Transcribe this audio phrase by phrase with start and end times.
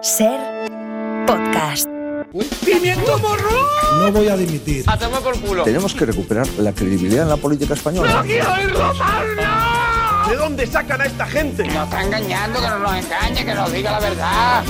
[0.00, 0.38] Ser
[1.26, 1.88] podcast.
[2.64, 3.66] ¡Pimiento morro!
[3.98, 4.84] No voy a dimitir.
[4.86, 5.64] ¡A tomar por culo!
[5.64, 8.22] Tenemos que recuperar la credibilidad en la política española.
[8.24, 8.72] quiero ir
[10.28, 11.64] ¿De dónde sacan a esta gente?
[11.64, 14.64] Nos está engañando, que no nos engañe, que nos diga la verdad.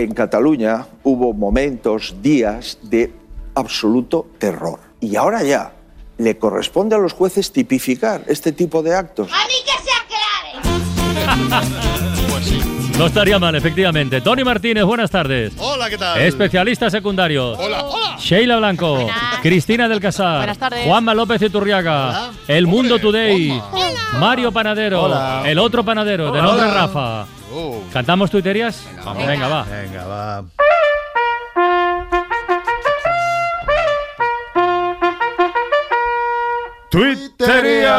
[0.00, 3.12] En Cataluña hubo momentos, días de
[3.54, 4.80] absoluto terror.
[4.98, 5.74] Y ahora ya
[6.16, 9.28] le corresponde a los jueces tipificar este tipo de actos.
[9.30, 9.90] ¡A mí que se
[11.52, 11.70] aclare!
[12.98, 14.20] No estaría mal, efectivamente.
[14.20, 15.54] Tony Martínez, buenas tardes.
[15.56, 16.20] Hola, ¿qué tal?
[16.20, 17.52] Especialista secundario.
[17.52, 18.16] Hola, hola.
[18.18, 19.08] Sheila Blanco.
[19.40, 20.36] Cristina del Casar.
[20.36, 20.84] Buenas tardes.
[20.84, 22.08] Juanma López Iturriaga.
[22.08, 22.32] Hola.
[22.46, 23.62] El Mundo Hombre, Today.
[24.18, 25.04] Mario Panadero.
[25.04, 25.44] Hola.
[25.46, 27.26] El otro panadero, de nombre Rafa.
[27.52, 27.82] Oh.
[27.92, 28.84] ¿Cantamos tuiterías?
[28.96, 29.64] Venga, Venga, va.
[29.64, 30.44] Venga, va.
[36.90, 37.90] ¡Tuiterías!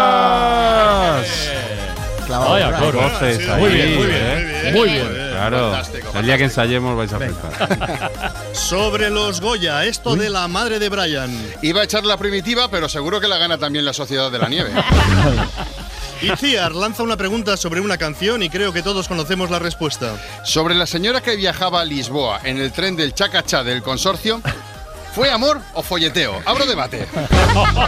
[2.40, 3.02] Vaya coro.
[3.02, 4.22] Voces Sí, ahí, Muy bien, muy bien.
[4.22, 4.72] ¿eh?
[4.74, 5.08] Muy bien.
[5.32, 5.72] Claro.
[5.72, 8.34] Fantástico, El día que ensayemos vais a flipar.
[8.54, 11.32] Sobre los Goya, esto de la madre de Brian.
[11.62, 14.48] Iba a echar la primitiva, pero seguro que la gana también la Sociedad de la
[14.50, 14.72] Nieve.
[16.22, 20.16] Itziar lanza una pregunta sobre una canción y creo que todos conocemos la respuesta.
[20.44, 24.40] Sobre la señora que viajaba a Lisboa en el tren del Chacachá del consorcio,
[25.16, 26.40] ¿fue amor o folleteo?
[26.46, 27.08] Abro debate.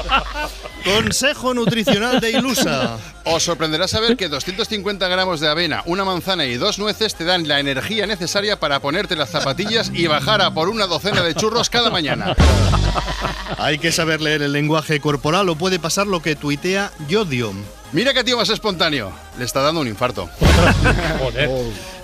[0.83, 2.97] Consejo nutricional de Ilusa.
[3.23, 7.47] Os sorprenderá saber que 250 gramos de avena, una manzana y dos nueces te dan
[7.47, 11.69] la energía necesaria para ponerte las zapatillas y bajar a por una docena de churros
[11.69, 12.35] cada mañana.
[13.59, 17.53] Hay que saber leer el lenguaje corporal o puede pasar lo que tuitea Yodio.
[17.93, 19.11] Mira qué tío más espontáneo.
[19.37, 20.27] Le está dando un infarto.
[21.19, 21.49] Joder.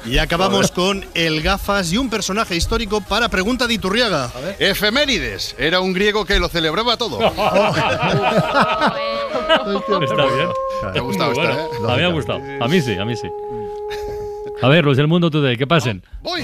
[0.05, 4.31] Y acabamos con el gafas y un personaje histórico para pregunta de Iturriaga.
[4.59, 5.55] Efemérides.
[5.57, 7.19] Era un griego que lo celebraba todo.
[7.27, 8.93] Está
[10.25, 10.49] bien.
[10.93, 11.59] ¿Te ha gustado esta, bueno.
[11.59, 11.67] eh?
[11.87, 12.39] A mí me ha gustado.
[12.61, 13.27] A mí sí, a mí sí.
[14.61, 16.03] A ver, los del Mundo Today, que pasen.
[16.21, 16.43] Voy.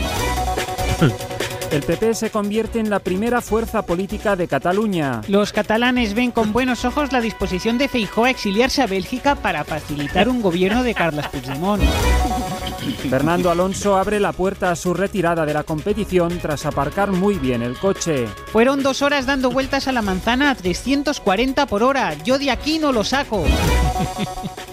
[1.75, 5.19] El PP se convierte en la primera fuerza política de Cataluña.
[5.28, 9.66] Los catalanes ven con buenos ojos la disposición de Feijóo a exiliarse a Bélgica para
[9.66, 11.84] facilitar un gobierno de Carles Puigdemont.
[13.09, 17.62] Fernando Alonso abre la puerta a su retirada de la competición tras aparcar muy bien
[17.62, 18.25] el coche.
[18.53, 22.14] Fueron dos horas dando vueltas a la manzana a 340 por hora.
[22.24, 23.44] Yo de aquí no lo saco.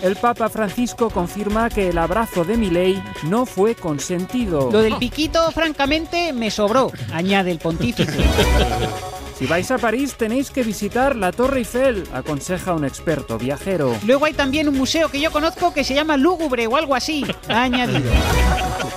[0.02, 4.68] El Papa Francisco confirma que el abrazo de Milei no fue consentido.
[4.72, 8.12] Lo del piquito, francamente, me sobró, añade el pontífice.
[9.42, 13.92] Si vais a París tenéis que visitar la Torre Eiffel, aconseja un experto viajero.
[14.06, 17.26] Luego hay también un museo que yo conozco que se llama Lúgubre o algo así,
[17.48, 18.08] ha añadido.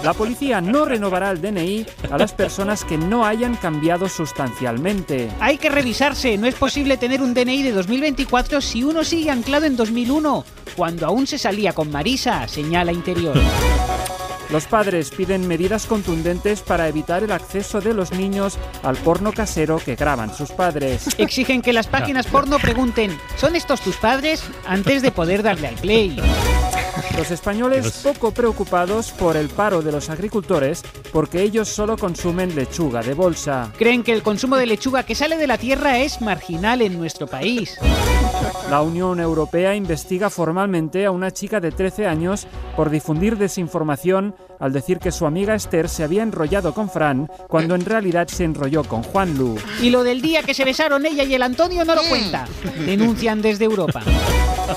[0.03, 5.31] La policía no renovará el DNI a las personas que no hayan cambiado sustancialmente.
[5.39, 9.65] Hay que revisarse, no es posible tener un DNI de 2024 si uno sigue anclado
[9.65, 10.45] en 2001,
[10.75, 13.35] cuando aún se salía con Marisa, señala Interior.
[14.51, 19.77] Los padres piden medidas contundentes para evitar el acceso de los niños al porno casero
[19.77, 21.07] que graban sus padres.
[21.17, 24.43] Exigen que las páginas porno pregunten, ¿son estos tus padres?
[24.67, 26.17] antes de poder darle al play.
[27.17, 30.83] Los españoles poco preocupados por el paro de los agricultores
[31.13, 33.71] porque ellos solo consumen lechuga de bolsa.
[33.77, 37.25] Creen que el consumo de lechuga que sale de la tierra es marginal en nuestro
[37.27, 37.77] país.
[38.69, 44.73] La Unión Europea investiga formalmente a una chica de 13 años por difundir desinformación al
[44.73, 48.83] decir que su amiga Esther se había enrollado con Fran cuando en realidad se enrolló
[48.83, 49.57] con Juan Lu.
[49.81, 52.47] Y lo del día que se besaron ella y el Antonio no lo cuenta.
[52.85, 54.01] Denuncian desde Europa.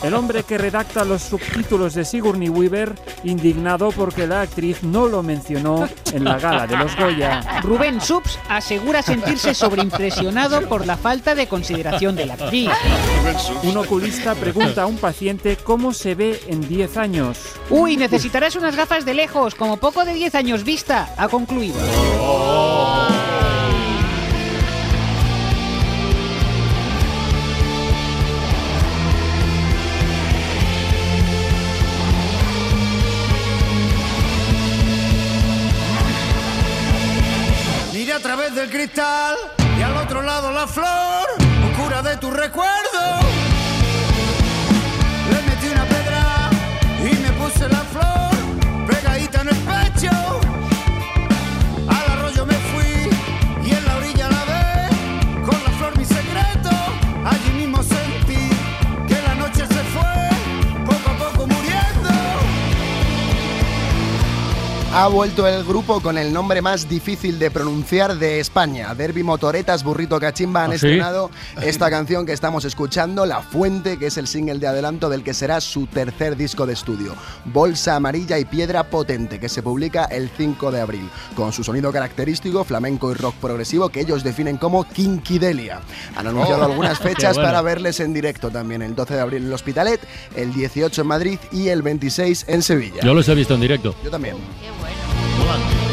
[0.02, 2.94] El hombre que redacta los subtítulos de Sigourney Weaver,
[3.24, 7.60] indignado porque la actriz no lo mencionó en la gala de los Goya.
[7.62, 12.70] Rubén Subs asegura sentirse sobreimpresionado por la falta de consideración de la actriz.
[13.62, 17.38] Un oculista pregunta a un paciente cómo se ve en 10 años.
[17.70, 21.78] Uy, necesitarás unas gafas de lejos, como poco de 10 años vista, ha concluido.
[37.92, 39.36] Miré a través del cristal
[39.78, 41.28] y al otro lado la flor,
[41.70, 42.87] oscura de tu recuerdo.
[65.00, 68.92] Ha vuelto el grupo con el nombre más difícil de pronunciar de España.
[68.96, 70.86] Derby Motoretas, Burrito Cachimba han ¿Ah, sí?
[70.86, 71.30] estrenado
[71.62, 75.34] esta canción que estamos escuchando, La Fuente, que es el single de adelanto del que
[75.34, 77.14] será su tercer disco de estudio.
[77.44, 81.92] Bolsa Amarilla y Piedra Potente, que se publica el 5 de abril, con su sonido
[81.92, 85.80] característico, flamenco y rock progresivo, que ellos definen como Kinkidelia.
[86.16, 87.48] Han anunciado Oh, algunas fechas bueno.
[87.50, 90.00] para verles en directo también, el 12 de abril en el Hospitalet,
[90.34, 93.02] el 18 en Madrid y el 26 en Sevilla.
[93.04, 93.94] Yo los he visto en directo.
[94.02, 94.34] Yo también.
[95.48, 95.87] Holland.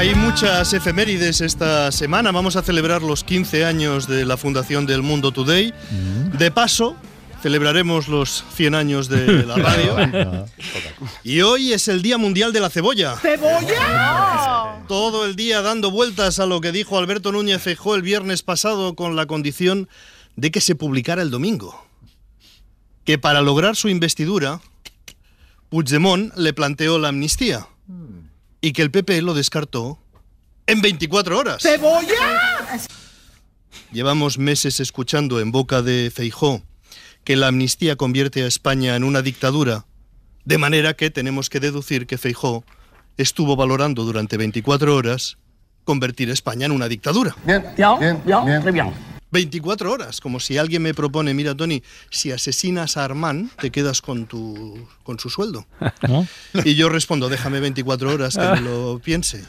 [0.00, 2.32] Hay muchas efemérides esta semana.
[2.32, 5.74] Vamos a celebrar los 15 años de la fundación del Mundo Today.
[6.38, 6.96] De paso,
[7.42, 10.46] celebraremos los 100 años de la radio.
[11.22, 13.14] Y hoy es el Día Mundial de la Cebolla.
[13.18, 14.84] ¡Cebolla!
[14.88, 18.94] Todo el día dando vueltas a lo que dijo Alberto Núñez Feijóo el viernes pasado
[18.94, 19.86] con la condición
[20.34, 21.78] de que se publicara el domingo.
[23.04, 24.62] Que para lograr su investidura,
[25.68, 27.66] Puigdemont le planteó la amnistía
[28.60, 29.98] y que el PP lo descartó
[30.66, 31.62] en 24 horas.
[31.62, 32.78] ¡Cebolla!
[33.92, 36.62] Llevamos meses escuchando en boca de Feijó
[37.24, 39.84] que la amnistía convierte a España en una dictadura,
[40.44, 42.64] de manera que tenemos que deducir que Feijó
[43.16, 45.38] estuvo valorando durante 24 horas
[45.84, 47.36] convertir a España en una dictadura.
[47.44, 49.19] Bien, bien, bien, muy bien.
[49.32, 54.02] 24 horas, como si alguien me propone, mira Tony, si asesinas a Armán, te quedas
[54.02, 55.66] con tu con su sueldo.
[56.08, 56.26] ¿No?
[56.64, 59.44] Y yo respondo, déjame 24 horas que me lo piense.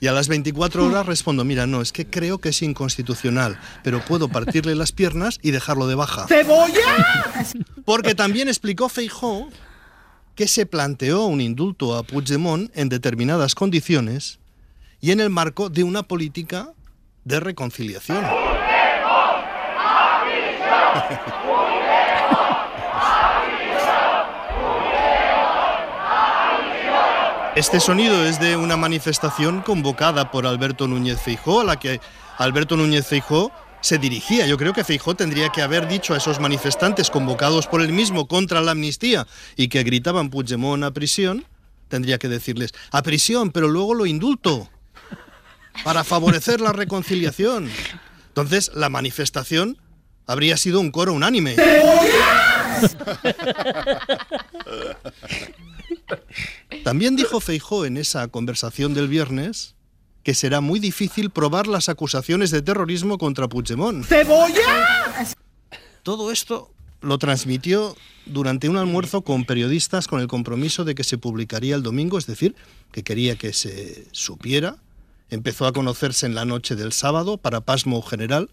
[0.00, 4.04] Y a las 24 horas respondo, mira, no, es que creo que es inconstitucional, pero
[4.04, 6.26] puedo partirle las piernas y dejarlo de baja.
[6.26, 7.44] ¡Cebolla!
[7.84, 9.48] Porque también explicó Feijó
[10.34, 14.38] que se planteó un indulto a Puigdemont en determinadas condiciones
[15.00, 16.72] y en el marco de una política
[17.24, 18.24] de reconciliación.
[27.54, 32.00] Este sonido es de una manifestación convocada por Alberto Núñez Feijó, a la que
[32.38, 33.52] Alberto Núñez Feijó
[33.82, 34.46] se dirigía.
[34.46, 38.26] Yo creo que Feijó tendría que haber dicho a esos manifestantes convocados por él mismo
[38.26, 41.44] contra la amnistía y que gritaban Puigdemont a prisión,
[41.88, 44.70] tendría que decirles a prisión, pero luego lo indulto
[45.84, 47.70] para favorecer la reconciliación.
[48.28, 49.76] Entonces, la manifestación
[50.26, 51.56] habría sido un coro unánime.
[56.84, 59.74] También dijo Feijó en esa conversación del viernes
[60.22, 64.06] que será muy difícil probar las acusaciones de terrorismo contra Puigdemont.
[66.02, 66.70] Todo esto
[67.00, 67.96] lo transmitió
[68.26, 72.26] durante un almuerzo con periodistas con el compromiso de que se publicaría el domingo, es
[72.26, 72.54] decir,
[72.92, 74.76] que quería que se supiera.
[75.30, 78.48] Empezó a conocerse en la noche del sábado para pasmo general.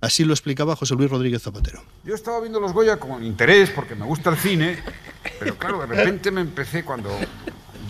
[0.00, 1.82] Así lo explicaba José Luis Rodríguez Zapatero.
[2.04, 4.78] Yo estaba viendo los Goya con interés porque me gusta el cine,
[5.40, 7.10] pero claro, de repente me empecé, cuando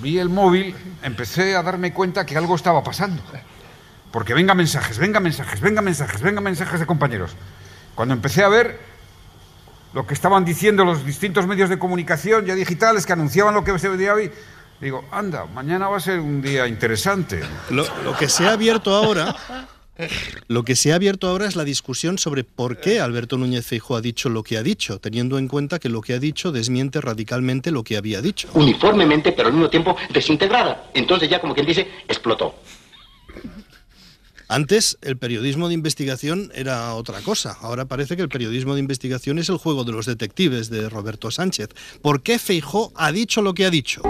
[0.00, 3.22] vi el móvil, empecé a darme cuenta que algo estaba pasando.
[4.10, 7.32] Porque venga mensajes, venga mensajes, venga mensajes, venga mensajes de compañeros.
[7.94, 8.80] Cuando empecé a ver
[9.92, 13.78] lo que estaban diciendo los distintos medios de comunicación ya digitales que anunciaban lo que
[13.78, 14.30] se veía hoy,
[14.80, 17.40] digo, anda, mañana va a ser un día interesante.
[17.68, 19.36] Lo, lo que se ha abierto ahora,
[20.46, 23.96] lo que se ha abierto ahora es la discusión sobre por qué Alberto Núñez Feijóo
[23.96, 27.00] ha dicho lo que ha dicho, teniendo en cuenta que lo que ha dicho desmiente
[27.00, 28.48] radicalmente lo que había dicho.
[28.54, 30.90] uniformemente, pero al mismo tiempo desintegrada.
[30.94, 32.54] Entonces ya como quien dice, explotó.
[34.48, 37.58] Antes el periodismo de investigación era otra cosa.
[37.60, 41.30] Ahora parece que el periodismo de investigación es el juego de los detectives de Roberto
[41.30, 41.68] Sánchez.
[42.00, 44.00] ¿Por qué Feijó ha dicho lo que ha dicho?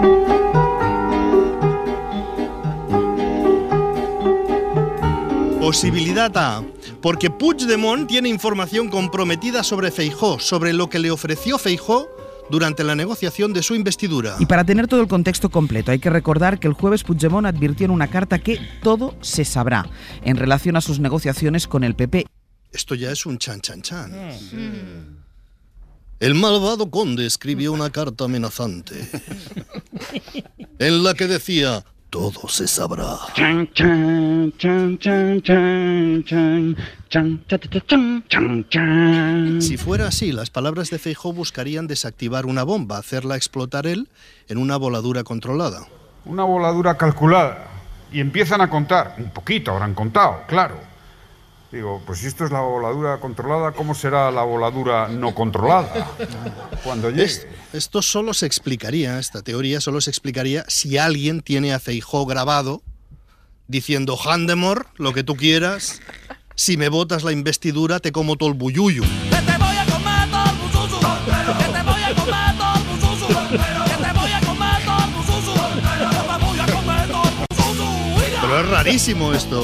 [5.69, 6.63] Posibilidad A.
[6.99, 12.09] Porque Puigdemont tiene información comprometida sobre Feijó, sobre lo que le ofreció Feijó
[12.49, 14.35] durante la negociación de su investidura.
[14.39, 17.85] Y para tener todo el contexto completo, hay que recordar que el jueves Puigdemont advirtió
[17.85, 19.87] en una carta que todo se sabrá
[20.23, 22.25] en relación a sus negociaciones con el PP.
[22.71, 24.11] Esto ya es un chan chan chan.
[26.19, 28.95] El malvado conde escribió una carta amenazante
[30.79, 33.17] en la que decía, todo se sabrá.
[33.33, 36.75] Chan, chan, chan, chan, chan, chan,
[37.09, 39.61] chan, cha, cha, cha, chan, chan, chan.
[39.61, 44.09] Si fuera así, las palabras de Feijó buscarían desactivar una bomba, hacerla explotar él
[44.47, 45.87] en una voladura controlada.
[46.25, 47.65] Una voladura calculada.
[48.11, 50.88] y empiezan a contar, un poquito habrán contado, claro.
[51.71, 56.09] Digo, pues si esto es la voladura controlada, ¿cómo será la voladura no controlada?
[56.83, 57.23] Cuando llegue.
[57.25, 62.25] Es- esto solo se explicaría, esta teoría solo se explicaría si alguien tiene a Feijó
[62.25, 62.81] grabado
[63.67, 66.01] diciendo Handemor, lo que tú quieras,
[66.55, 69.03] si me votas la investidura te como todo el buyuyu.
[78.83, 79.61] Rarísimo esto.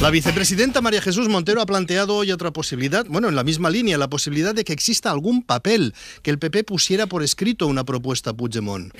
[0.00, 3.96] La vicepresidenta María Jesús Montero ha planteado hoy otra posibilidad, bueno, en la misma línea,
[3.96, 8.30] la posibilidad de que exista algún papel que el PP pusiera por escrito una propuesta
[8.30, 8.92] a Puigdemont.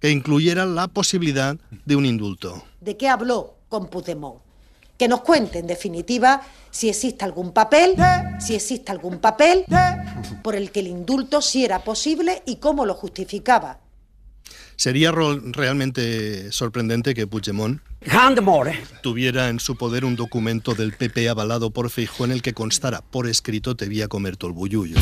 [0.00, 2.64] Que incluyera la posibilidad de un indulto.
[2.80, 4.40] ¿De qué habló con Puigdemont?
[4.96, 7.94] Que nos cuente, en definitiva, si existe algún papel,
[8.40, 9.66] si existe algún papel
[10.42, 13.78] por el que el indulto sí era posible y cómo lo justificaba.
[14.78, 17.80] Sería realmente sorprendente que Puigdemont
[19.02, 23.00] tuviera en su poder un documento del PP avalado por Feijóo en el que constara
[23.00, 24.96] por escrito te voy a comer todo el buyuyo.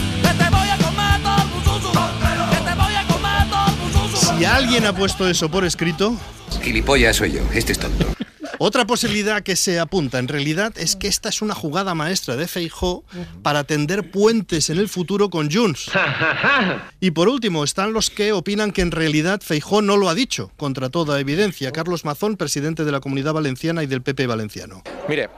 [4.15, 6.17] Si alguien ha puesto eso por escrito...
[6.63, 8.16] Gilipollas soy yo, este es tonto.
[8.59, 12.49] Otra posibilidad que se apunta en realidad es que esta es una jugada maestra de
[12.49, 13.05] Feijó
[13.43, 15.91] para tender puentes en el futuro con Junts.
[17.01, 20.51] Y por último están los que opinan que en realidad Feijó no lo ha dicho,
[20.57, 21.71] contra toda evidencia.
[21.71, 24.83] Carlos Mazón, presidente de la Comunidad Valenciana y del PP Valenciano.
[25.09, 25.29] Mire,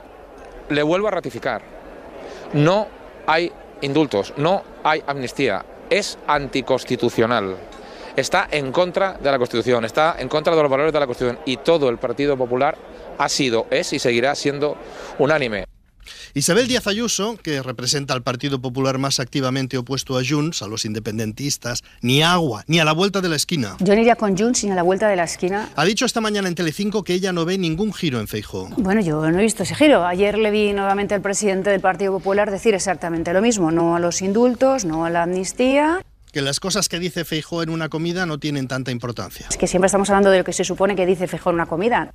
[0.69, 1.61] le vuelvo a ratificar.
[2.53, 2.87] No
[3.27, 5.65] hay indultos, no hay amnistía.
[5.89, 7.57] Es anticonstitucional.
[8.15, 11.39] Está en contra de la Constitución, está en contra de los valores de la Constitución
[11.45, 12.77] y todo el Partido Popular
[13.19, 14.77] ha sido, es y seguirá siendo
[15.19, 15.65] unánime.
[16.33, 20.85] Isabel Díaz Ayuso, que representa al Partido Popular más activamente opuesto a Junts, a los
[20.85, 23.75] independentistas, ni agua, ni a la vuelta de la esquina.
[23.79, 25.69] Yo no iría con Junts ni a la vuelta de la esquina.
[25.75, 28.69] Ha dicho esta mañana en Telecinco que ella no ve ningún giro en Feijó.
[28.77, 30.05] Bueno, yo no he visto ese giro.
[30.05, 33.69] Ayer le vi nuevamente al presidente del Partido Popular decir exactamente lo mismo.
[33.71, 36.03] No a los indultos, no a la amnistía.
[36.31, 39.47] Que las cosas que dice Feijó en una comida no tienen tanta importancia.
[39.49, 41.65] Es que siempre estamos hablando de lo que se supone que dice Feijóo en una
[41.65, 42.13] comida.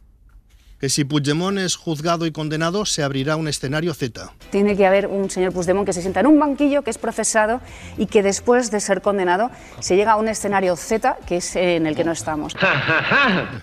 [0.81, 4.33] Que si Puigdemont es juzgado y condenado, se abrirá un escenario Z.
[4.50, 7.61] Tiene que haber un señor Puigdemont que se sienta en un banquillo, que es procesado
[7.97, 9.50] y que después de ser condenado
[9.81, 12.54] se llega a un escenario Z, que es en el que no estamos.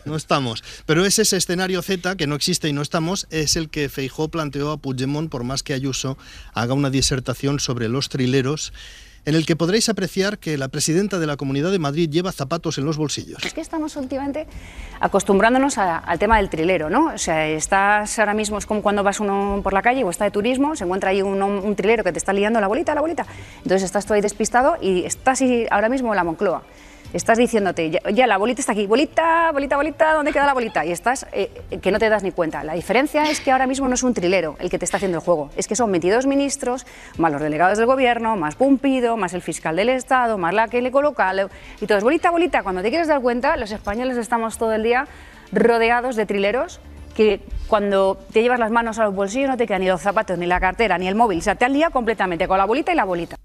[0.05, 0.63] No estamos.
[0.85, 4.29] Pero es ese escenario Z, que no existe y no estamos, es el que Feijó
[4.29, 6.17] planteó a Puigdemont, por más que Ayuso
[6.53, 8.73] haga una disertación sobre los trileros,
[9.25, 12.77] en el que podréis apreciar que la presidenta de la Comunidad de Madrid lleva zapatos
[12.77, 13.43] en los bolsillos.
[13.45, 14.47] Es que estamos últimamente
[14.99, 17.07] acostumbrándonos a- al tema del trilero, ¿no?
[17.13, 20.25] O sea, estás ahora mismo, es como cuando vas uno por la calle o está
[20.25, 23.01] de turismo, se encuentra ahí un, un trilero que te está liando la bolita, la
[23.01, 23.25] bolita.
[23.57, 26.63] Entonces estás tú ahí despistado y estás ahí ahora mismo en la Moncloa.
[27.13, 30.85] Estás diciéndote, ya, la bolita está aquí, bolita, bolita, bolita, ¿dónde queda la bolita?
[30.85, 31.51] Y estás, eh,
[31.81, 32.63] que no te das ni cuenta.
[32.63, 35.17] La diferencia es que ahora mismo no es un trilero el que te está haciendo
[35.17, 36.85] el juego, es que son 22 ministros,
[37.17, 40.81] más los delegados del gobierno, más Pumpido, más el fiscal del Estado, más la que
[40.81, 41.33] le coloca.
[41.81, 42.63] Y todo es bolita, bolita.
[42.63, 45.05] Cuando te quieres dar cuenta, los españoles estamos todo el día
[45.51, 46.79] rodeados de trileros
[47.13, 50.37] que cuando te llevas las manos a los bolsillos no te quedan ni los zapatos,
[50.37, 51.39] ni la cartera, ni el móvil.
[51.39, 53.35] O sea, te han liado completamente con la bolita y la bolita.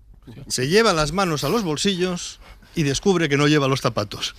[0.49, 2.41] Se lleva las manos a los bolsillos
[2.76, 4.37] y descubre que no lleva los zapatos.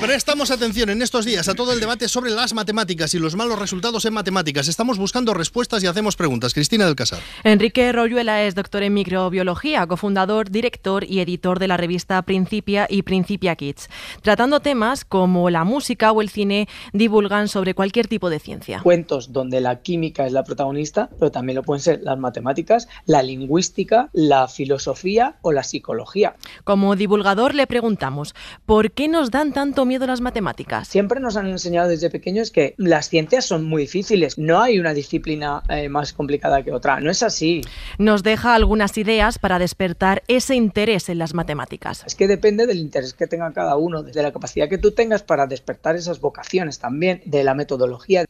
[0.00, 3.58] Prestamos atención en estos días a todo el debate sobre las matemáticas y los malos
[3.58, 4.66] resultados en matemáticas.
[4.66, 6.54] Estamos buscando respuestas y hacemos preguntas.
[6.54, 7.20] Cristina del Casar.
[7.44, 13.02] Enrique Royuela es doctor en microbiología, cofundador, director y editor de la revista Principia y
[13.02, 13.88] Principia Kids.
[14.22, 18.80] Tratando temas como la música o el cine, divulgan sobre cualquier tipo de ciencia.
[18.82, 23.22] cuentos donde la química es la protagonista, pero también lo pueden ser las matemáticas, la
[23.22, 26.36] lingüística, la filosofía o la psicología.
[26.64, 28.34] Como divulgador le preguntamos,
[28.66, 30.88] ¿por qué nos dan tanto miedo las matemáticas?
[30.88, 34.94] Siempre nos han enseñado desde pequeños que las ciencias son muy difíciles, no hay una
[34.94, 37.62] disciplina eh, más complicada que otra, no es así.
[37.98, 42.04] Nos deja algunas ideas para despertar ese interés en las matemáticas.
[42.06, 45.22] Es que depende del interés que tenga cada uno, de la capacidad que tú tengas
[45.22, 48.24] para despertar esas vocaciones también, de la metodología.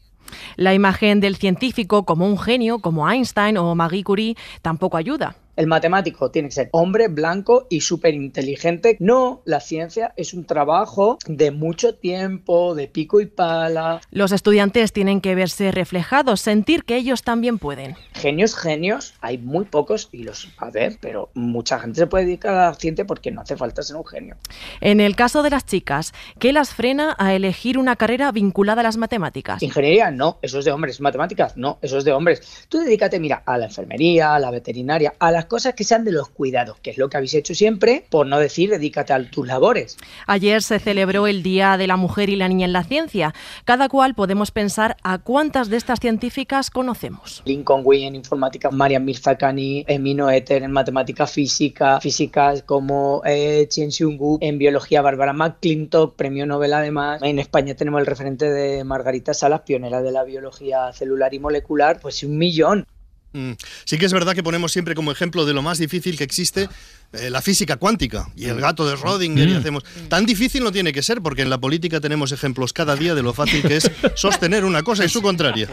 [0.56, 5.36] La imagen del científico como un genio, como Einstein o Marie Curie, tampoco ayuda.
[5.54, 8.96] El matemático tiene que ser hombre, blanco y súper inteligente.
[9.00, 14.00] No, la ciencia es un trabajo de mucho tiempo, de pico y pala.
[14.10, 17.96] Los estudiantes tienen que verse reflejados, sentir que ellos también pueden.
[18.14, 22.24] Genios, genios, hay muy pocos y los va a ver, pero mucha gente se puede
[22.24, 24.36] dedicar a la ciencia porque no hace falta ser un genio.
[24.80, 28.84] En el caso de las chicas, ¿qué las frena a elegir una carrera vinculada a
[28.84, 29.62] las matemáticas?
[29.62, 30.98] Ingeniería, no, eso es de hombres.
[31.02, 32.66] Matemáticas, no, eso es de hombres.
[32.70, 36.04] Tú dedícate, mira, a la enfermería, a la veterinaria, a la las cosas que sean
[36.04, 39.28] de los cuidados, que es lo que habéis hecho siempre, por no decir dedícate a
[39.28, 39.96] tus labores.
[40.28, 43.34] Ayer se celebró el Día de la Mujer y la Niña en la Ciencia.
[43.64, 47.42] Cada cual podemos pensar a cuántas de estas científicas conocemos.
[47.44, 53.90] Lincoln Wing en informática, Marian Mirzakhani, Emino Ether en matemática física, físicas como eh, Chien
[54.16, 57.20] Gu, en biología Bárbara McClintock, premio Nobel además.
[57.24, 61.98] En España tenemos el referente de Margarita Salas, pionera de la biología celular y molecular,
[62.00, 62.86] pues un millón.
[63.32, 63.52] Mm.
[63.84, 66.68] Sí que es verdad que ponemos siempre como ejemplo de lo más difícil que existe
[67.14, 69.56] eh, la física cuántica y el gato de Schrödinger y Mm.
[69.58, 73.14] hacemos tan difícil no tiene que ser porque en la política tenemos ejemplos cada día
[73.14, 75.68] de lo fácil que es sostener una cosa y su contraria.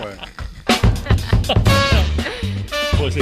[2.97, 3.21] Pues sí.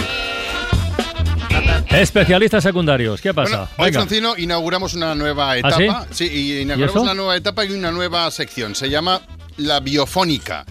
[1.90, 3.70] Especialistas secundarios, ¿qué pasa?
[3.78, 3.92] Hoy.
[3.92, 6.26] Francino, inauguramos una nueva ¿Ah, sí?
[6.26, 8.76] y inauguramos una nueva etapa y una nueva sección.
[8.76, 9.22] Se llama
[9.58, 10.66] La Biofónica.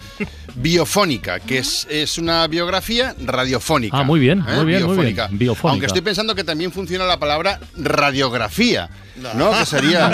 [0.55, 3.99] Biofónica, que es, es una biografía radiofónica.
[3.99, 4.55] Ah, muy bien, ¿eh?
[4.55, 4.79] muy bien, muy bien.
[4.87, 5.27] Biofónica.
[5.31, 5.71] Biofónica.
[5.71, 9.51] Aunque estoy pensando que también funciona la palabra radiografía, ¿no?
[9.57, 10.09] Que sería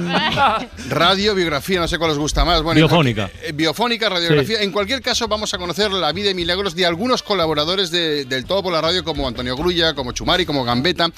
[0.90, 2.62] radio, biografía, no sé cuál os gusta más.
[2.62, 3.30] Bueno, en Biofónica.
[3.44, 4.62] eh, biofónica, radiografía.
[4.62, 8.46] En cualquier caso, vamos a conocer la vida y milagros de algunos colaboradores de- del
[8.46, 11.10] Todo por la Radio, como Antonio Grulla, como Chumari, como Gambetta.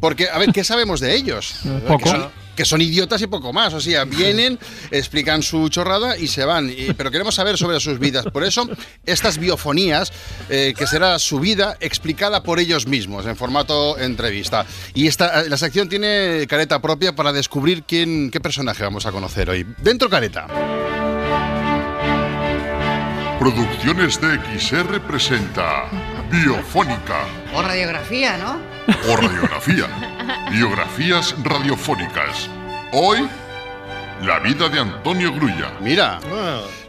[0.00, 1.54] Porque, a ver, ¿qué sabemos de ellos?
[1.88, 2.04] Poco.
[2.04, 3.74] Que son, que son idiotas y poco más.
[3.74, 4.58] O sea, vienen,
[4.90, 6.70] explican su chorrada y se van.
[6.70, 8.24] Y- pero queremos saber sobre sus vidas.
[8.32, 8.66] Por eso,
[9.04, 10.10] estas biofonías,
[10.48, 14.64] eh, que será su vida explicada por ellos mismos en formato entrevista.
[14.94, 19.48] Y esta, la sección tiene careta propia para descubrir quién, qué personaje vamos a conocer
[19.50, 19.66] hoy.
[19.78, 20.46] Dentro careta.
[23.38, 25.84] Producciones DXR presenta
[26.30, 28.58] Biofónica O radiografía, ¿no?
[29.12, 29.86] o Radiografía.
[30.50, 32.48] Biografías radiofónicas.
[32.92, 33.28] Hoy,
[34.24, 35.72] la vida de Antonio Grulla.
[35.80, 36.18] Mira,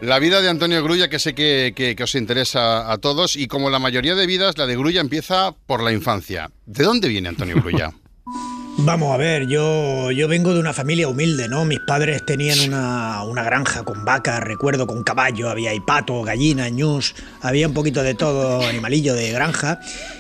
[0.02, 3.48] la vida de Antonio Grulla, que sé que, que- que os interesa a todos, y
[3.48, 6.50] como la mayoría de vidas, la de Grulla empieza por la infancia.
[6.66, 7.92] ¿De dónde viene Antonio Grulla?
[8.80, 11.66] Vamos a ver, yo, yo vengo de una familia humilde, ¿no?
[11.66, 16.70] Mis padres tenían una, una granja con vacas, recuerdo, con caballo, había ahí pato, gallina,
[16.70, 19.80] ñus, había un poquito de todo, animalillo de granja.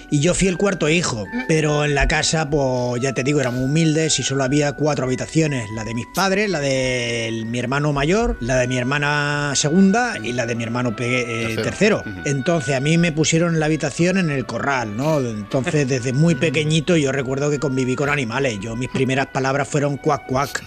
[0.09, 3.61] Y yo fui el cuarto hijo, pero en la casa, pues ya te digo, éramos
[3.61, 8.37] humildes y solo había cuatro habitaciones, la de mis padres, la de mi hermano mayor,
[8.39, 12.03] la de mi hermana segunda y la de mi hermano eh, tercero.
[12.25, 15.19] Entonces a mí me pusieron la habitación en el corral, ¿no?
[15.19, 18.59] Entonces desde muy pequeñito yo recuerdo que conviví con animales.
[18.61, 20.63] Yo mis primeras palabras fueron cuac cuac.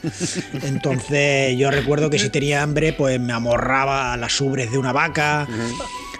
[0.62, 4.92] Entonces yo recuerdo que si tenía hambre pues me amorraba a las ubres de una
[4.92, 5.48] vaca.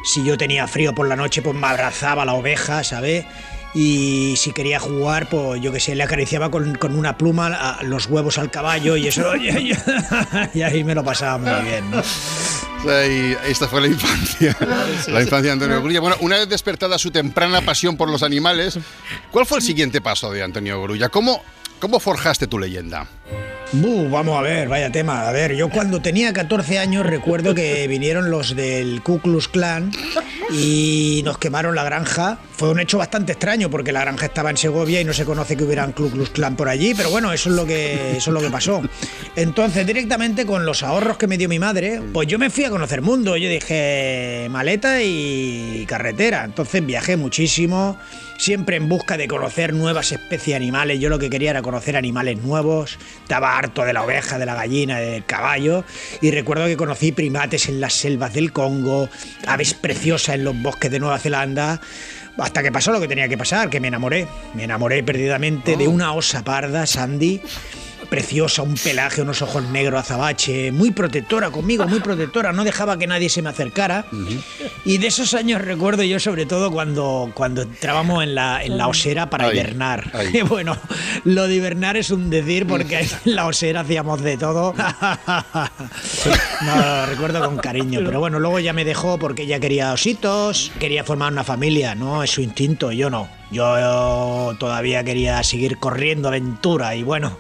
[0.05, 3.25] Si yo tenía frío por la noche pues me abrazaba la oveja, ¿sabes?
[3.73, 7.83] Y si quería jugar, pues yo que sé, le acariciaba con, con una pluma a-
[7.85, 9.33] los huevos al caballo y eso,
[10.55, 12.03] y ahí me lo pasaba muy bien, ¿no?
[13.47, 14.57] Esta fue la infancia.
[15.09, 16.01] La infancia de Antonio Grulla.
[16.01, 18.79] Bueno, una vez despertada su temprana pasión por los animales,
[19.31, 21.09] ¿cuál fue el siguiente paso de Antonio Grulla?
[21.11, 21.43] ¿Cómo,
[21.79, 23.07] cómo forjaste tu leyenda?
[23.73, 25.29] Vamos a ver, vaya tema.
[25.29, 29.93] A ver, yo cuando tenía 14 años recuerdo que vinieron los del Ku Klux Klan
[30.53, 32.39] y nos quemaron la granja.
[32.51, 35.57] Fue un hecho bastante extraño porque la granja estaba en Segovia y no se conoce
[35.57, 38.35] que hubieran Ku Klux Klan por allí, pero bueno, eso es lo que eso es
[38.35, 38.83] lo que pasó.
[39.37, 42.71] Entonces, directamente con los ahorros que me dio mi madre, pues yo me fui a
[42.71, 43.37] conocer mundo.
[43.37, 46.45] Yo dije maleta y carretera.
[46.45, 47.97] Entonces viajé muchísimo,
[48.41, 50.99] siempre en busca de conocer nuevas especies animales.
[50.99, 52.99] Yo lo que quería era conocer animales nuevos.
[53.23, 55.85] Estaba harto de la oveja, de la gallina, del caballo.
[56.23, 59.11] Y recuerdo que conocí primates en las selvas del Congo,
[59.47, 61.83] aves preciosas en los bosques de Nueva Zelanda.
[62.39, 64.27] Hasta que pasó lo que tenía que pasar, que me enamoré.
[64.55, 67.43] Me enamoré perdidamente de una osa parda, Sandy.
[68.11, 73.07] Preciosa, un pelaje, unos ojos negros azabache, muy protectora conmigo, muy protectora, no dejaba que
[73.07, 74.05] nadie se me acercara.
[74.85, 78.89] Y de esos años recuerdo yo sobre todo cuando, cuando entrábamos en la, en la
[78.89, 80.11] osera para Ahí, hibernar.
[80.13, 80.31] ahí.
[80.35, 80.77] Y bueno,
[81.25, 84.75] lo de hibernar es un decir porque en la osera hacíamos de todo.
[86.63, 90.71] No, lo recuerdo con cariño, pero bueno, luego ya me dejó porque ella quería ositos,
[90.79, 92.23] quería formar una familia, ¿no?
[92.23, 93.29] Es su instinto, yo no.
[93.51, 97.39] Yo todavía quería seguir corriendo aventura y bueno,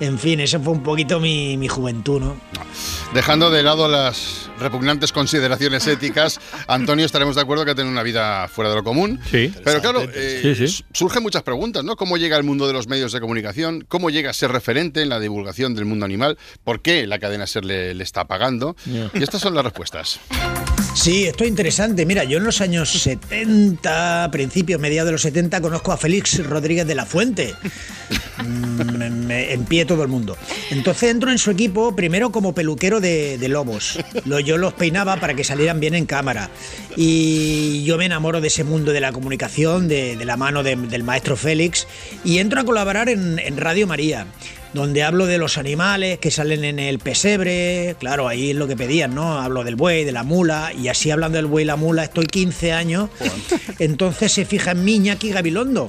[0.00, 2.36] en fin, eso fue un poquito mi, mi juventud, ¿no?
[3.14, 8.48] Dejando de lado las repugnantes consideraciones éticas, Antonio, estaremos de acuerdo que tiene una vida
[8.48, 9.20] fuera de lo común.
[9.30, 9.52] Sí.
[9.64, 10.64] Pero claro, eh, Sí, sí.
[10.64, 11.96] s- surgen muchas preguntas, ¿no?
[11.96, 13.84] ¿Cómo llega al mundo de los medios de comunicación?
[13.88, 16.36] ¿Cómo llega a ser referente en la divulgación del mundo animal?
[16.64, 18.76] ¿Por qué la cadena SER le, le está pagando?
[19.14, 20.20] Y estas son las respuestas.
[20.96, 22.06] Sí, esto es interesante.
[22.06, 26.86] Mira, yo en los años 70, principios, mediados de los 70, conozco a Félix Rodríguez
[26.86, 27.54] de la Fuente.
[28.42, 30.38] Mm, en pie todo el mundo.
[30.70, 33.98] Entonces entro en su equipo primero como peluquero de, lobos.
[34.24, 36.48] Lo yo los peinaba para que salieran bien en cámara.
[36.96, 41.04] Y yo me enamoro de ese mundo de la comunicación, de, la mano de- del
[41.04, 41.86] maestro Félix,
[42.24, 44.26] y entro a colaborar en Radio María
[44.72, 48.76] donde hablo de los animales que salen en el pesebre, claro, ahí es lo que
[48.76, 49.40] pedían, ¿no?
[49.40, 52.26] Hablo del buey, de la mula, y así hablando del buey y la mula estoy
[52.26, 53.08] 15 años,
[53.78, 55.88] entonces se fija en mí Iñaki Gabilondo,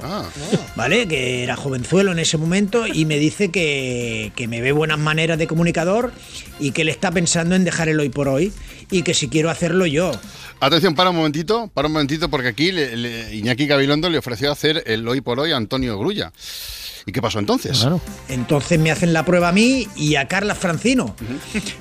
[0.76, 1.06] ¿vale?
[1.08, 5.38] Que era jovenzuelo en ese momento y me dice que, que me ve buenas maneras
[5.38, 6.12] de comunicador
[6.58, 8.52] y que él está pensando en dejar el hoy por hoy
[8.90, 10.12] y que si quiero hacerlo yo.
[10.60, 14.50] Atención, para un momentito, para un momentito, porque aquí le- le- Iñaki Gabilondo le ofreció
[14.50, 16.32] hacer el hoy por hoy a Antonio Grulla.
[17.08, 17.86] ¿Y qué pasó entonces?
[18.28, 21.16] Entonces me hacen la prueba a mí y a Carlas Francino.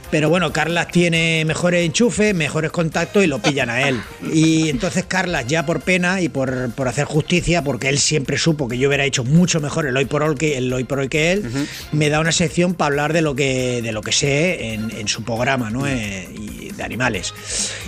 [0.10, 4.02] Pero bueno, Carlas tiene mejores enchufes, mejores contactos y lo pillan a él.
[4.32, 8.70] Y entonces Carlas, ya por pena y por, por hacer justicia, porque él siempre supo
[8.70, 11.10] que yo hubiera hecho mucho mejor el hoy por hoy que, el hoy por hoy
[11.10, 14.76] que él, me da una sección para hablar de lo que, de lo que sé
[14.76, 15.86] en, en su programa, ¿no?
[15.88, 17.34] Eh, y de animales.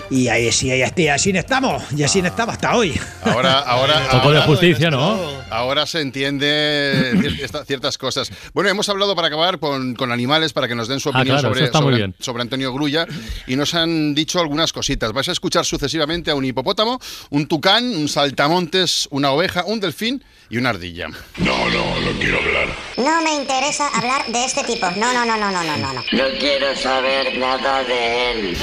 [0.10, 2.99] Y ahí sí, ahí, y así estamos, y así estamos hasta hoy.
[3.23, 5.39] Ahora, ahora, Un poco de ahora- justicia, ¿no?
[5.52, 8.32] Ahora se entiende esta- ciertas cosas.
[8.54, 11.39] Bueno, hemos hablado para acabar con, con animales para que nos den su Ah, opinión
[11.39, 13.06] claro, sobre, sobre Antonio Grulla
[13.47, 15.12] y nos han dicho algunas cositas.
[15.13, 16.99] Vais a escuchar sucesivamente a un hipopótamo,
[17.30, 21.08] un tucán, un saltamontes, una oveja, un delfín y una ardilla.
[21.38, 22.59] No, no, no quiero hablar.
[22.99, 24.85] No me interesa hablar de este tipo.
[24.97, 25.93] No, no, no, no, no, no, no.
[25.93, 28.57] No quiero saber nada de él.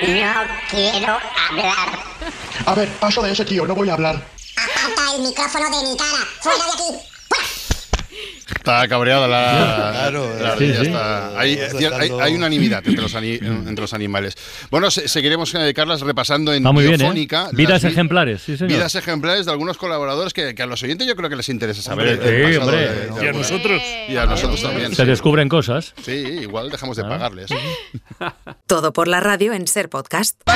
[0.00, 0.32] No
[0.70, 2.04] quiero hablar.
[2.66, 4.24] A ver, paso de ese tío, no voy a hablar.
[4.56, 6.24] Aparta el micrófono de mi cara.
[6.40, 7.06] Fuera de aquí.
[8.56, 10.82] Está cabreada la, Claro, la sí, sí.
[10.86, 14.36] está- hay, hay- hay unanimidad entre los, ani- entre los animales.
[14.70, 16.98] Bueno, se- seguiremos, eh, Carlas, repasando en muy bien, ¿eh?
[16.98, 18.72] Biofónica Vidas las ejemplares, sí, señor.
[18.72, 21.82] Vidas ejemplares de algunos colaboradores que, que a los oyentes yo creo que les interesa
[21.82, 22.14] saber.
[22.20, 22.88] Hombre, el sí, pasado hombre.
[22.88, 23.82] de- de Y a nosotros.
[24.10, 24.94] Y a nosotros también.
[24.94, 25.08] Se sí.
[25.08, 25.92] descubren cosas.
[26.04, 27.50] Sí, igual dejamos de pagarles.
[28.68, 30.40] Todo por la radio en Ser Podcast.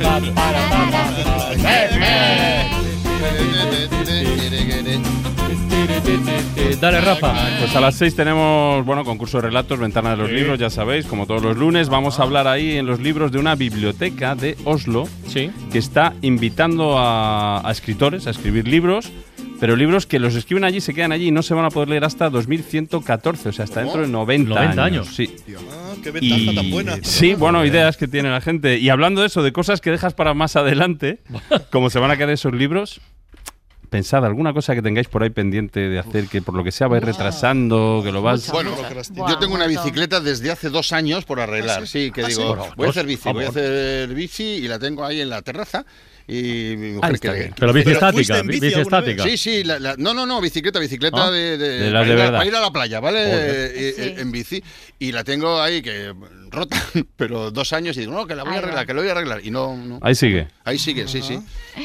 [6.80, 7.34] Dale, Rafa.
[7.58, 10.34] Pues a las 6 tenemos, bueno, concurso de relatos, ventana de los Sí.
[10.34, 11.88] libros, ya sabéis, como todos los lunes.
[11.90, 15.06] Vamos a hablar ahí en los libros de una biblioteca de Oslo
[15.72, 19.12] que está invitando a, a escritores a escribir libros,
[19.60, 21.90] pero libros que los escriben allí, se quedan allí y no se van a poder
[21.90, 25.06] leer hasta 2114, o sea, hasta dentro de 90, 90 años.
[25.08, 25.14] años.
[25.14, 25.36] Sí.
[25.70, 26.96] Ah, qué ventaja tan buena.
[27.02, 28.78] Sí, bueno, ideas que tiene la gente.
[28.78, 31.20] Y hablando de eso, de cosas que dejas para más adelante,
[31.70, 33.02] como se van a quedar esos libros,
[33.90, 36.86] pensad alguna cosa que tengáis por ahí pendiente de hacer, que por lo que sea
[36.86, 38.50] vais retrasando, que lo vas...
[38.50, 38.74] Bueno,
[39.28, 41.86] yo tengo una bicicleta desde hace dos años por arreglar.
[41.86, 44.78] Sí, que ¿Ah, digo, voy a hacer bici, voy a Ah, hacer bici y la
[44.78, 45.84] tengo ahí en la terraza.
[46.28, 47.52] Y mi mujer Ah.
[47.58, 49.22] Pero bici Pero estática, ¿fuiste en bici estática.
[49.24, 52.06] Sí, sí, la- la- no, no, no, bicicleta, bicicleta Ah, de, de- de las para,
[52.06, 52.38] de ir a, verdad.
[52.38, 53.18] para ir a la playa, ¿vale?
[53.24, 54.62] Eh, eh, en bici.
[55.00, 56.14] Y la tengo ahí que
[56.50, 56.76] rota,
[57.16, 59.12] pero dos años y digo, no, que la voy a arreglar, que la voy a
[59.12, 59.40] arreglar.
[59.44, 59.98] Y no, no.
[60.02, 60.48] Ahí sigue.
[60.64, 61.38] Ahí sigue, sí, sí.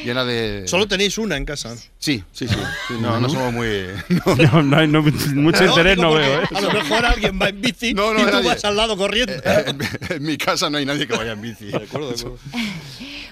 [0.04, 0.64] Llena de.
[0.66, 1.74] Solo tenéis una en casa.
[1.98, 2.54] Sí, sí, sí.
[2.88, 3.86] Sí, no, no somos muy.
[4.52, 6.44] No, no hay no- mucho interés, no veo, ¿eh?
[6.54, 8.48] A lo mejor alguien va en bici No, no, y tú nadie.
[8.48, 9.32] vas al lado corriendo.
[9.44, 9.78] En,
[10.10, 11.66] en mi casa no hay nadie que vaya en bici.
[11.66, 12.38] De acuerdo, de acuerdo.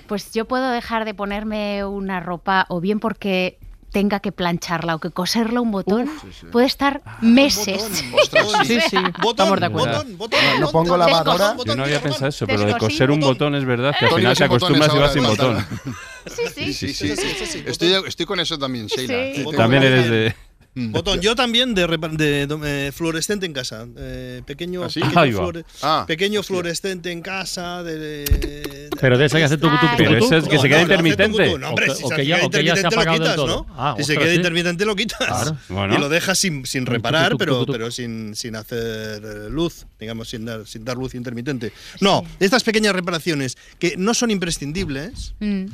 [0.06, 3.58] Pues yo puedo dejar de ponerme una ropa o bien porque
[3.94, 6.10] tenga que plancharla o que coserla un botón,
[6.50, 7.80] puede estar meses.
[8.64, 8.96] Sí, sí.
[9.24, 10.04] Estamos de acuerdo.
[10.58, 11.56] No pongo lavadora.
[11.64, 14.14] Yo no había pensado eso, pero de Descosí coser un botón es verdad que al
[14.14, 15.64] final te acostumbras y vas sin botón.
[16.26, 17.14] Sí, Sí, sí,
[17.46, 17.64] sí.
[17.66, 19.14] Estoy, estoy con eso también, Sheila.
[19.36, 19.44] Sí.
[19.56, 20.34] También eres de...
[20.76, 23.86] Botón, yo también de, de- de, eh, fluorescente en casa.
[23.96, 25.00] Eh, pequeño, ¿Ah, sí?
[25.00, 25.40] pequeño, Ahí va.
[25.42, 26.04] fluore- Ah.
[26.06, 27.82] pequeño fluorescente en casa.
[27.84, 30.82] De, de- Pero de esa que hace tu, Pero ese es que se queda no,
[30.82, 31.38] intermitente.
[31.44, 31.58] tucutú.
[31.58, 32.88] No, hombre, O si que- o se que ya- queda o que ya se ha
[32.90, 33.46] intermitente, lo del quitas, todo.
[33.46, 33.66] ¿no?
[33.76, 34.34] Ah, si se queda sí.
[34.36, 35.18] intermitente lo quitas.
[35.18, 35.58] Claro.
[35.68, 35.94] Bueno.
[35.94, 39.48] Y lo dejas sin, sin reparar, tuc, tuc, pero, tuc, pero sin, sin hacer eh,
[39.50, 41.72] luz, digamos, sin dar, sin dar luz intermitente.
[42.00, 45.66] No, estas pequeñas reparaciones que no son imprescindibles, Mm.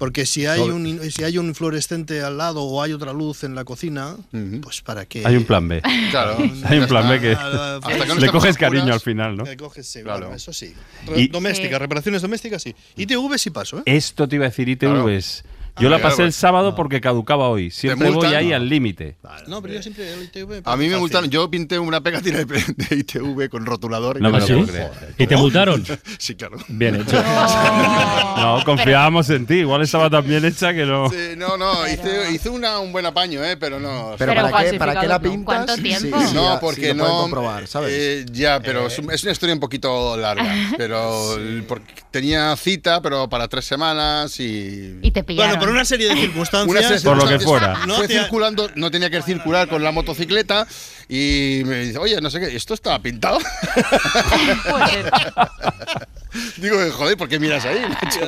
[0.00, 3.54] Porque si hay, un, si hay un fluorescente al lado o hay otra luz en
[3.54, 4.16] la cocina,
[4.62, 5.26] pues para qué.
[5.26, 5.82] Hay un plan B.
[6.10, 6.38] Claro.
[6.64, 7.06] Hay un plan.
[7.06, 7.36] B que
[8.18, 9.44] le coges cariño al final, ¿no?
[9.44, 10.20] Le coges, sí, Claro.
[10.20, 10.74] bueno, eso sí.
[11.14, 11.68] Y- Sí.
[11.68, 12.74] reparaciones domésticas, sí.
[12.96, 13.82] ITV sí paso, ¿eh?
[13.84, 15.44] Esto te iba a decir ITVs.
[15.80, 16.36] Yo Ah, la claro, pasé el pues.
[16.36, 17.70] sábado porque caducaba hoy.
[17.70, 18.34] Siempre voy multan?
[18.34, 18.56] ahí No.
[18.56, 19.16] al límite.
[19.48, 20.62] No, pero yo siempre el ITV.
[20.64, 21.30] A mí me multaron.
[21.30, 24.18] Yo pinté una pegatina de, de ITV con rotulador.
[24.18, 24.90] y No puedo creer.
[25.18, 25.84] ¿Y te multaron?
[26.18, 26.58] Sí, claro.
[26.68, 27.22] Bien hecho.
[28.36, 29.54] No, confiábamos en ti.
[29.56, 31.10] Igual estaba tan bien hecha que no.
[31.10, 33.56] Sí, no, no, hice, hice una, un buen apaño, ¿eh?
[33.56, 34.14] pero no.
[34.18, 35.44] Pero, Pero ¿para, qué, ¿para qué la pintas?
[35.44, 36.18] ¿Cuánto Sí, tiempo?
[36.20, 37.04] sí, no, sí, porque no.
[37.06, 37.90] comprobar, ¿sabes?
[37.92, 40.54] eh, ya, pero es, un- es una historia un poquito larga.
[40.76, 41.36] Pero
[42.10, 44.98] tenía cita, pero para tres semanas y.
[45.02, 45.58] Y te pillaron.
[45.70, 46.68] Una serie de circunstancias.
[46.68, 47.86] Una serie de Por lo que fuera.
[47.86, 50.66] No fue circulando, no tenía que circular con la motocicleta
[51.10, 53.38] y me dice, oye, no sé qué, ¿esto estaba pintado?
[56.58, 57.80] Digo, joder, ¿por qué miras ahí?
[57.88, 58.20] macho?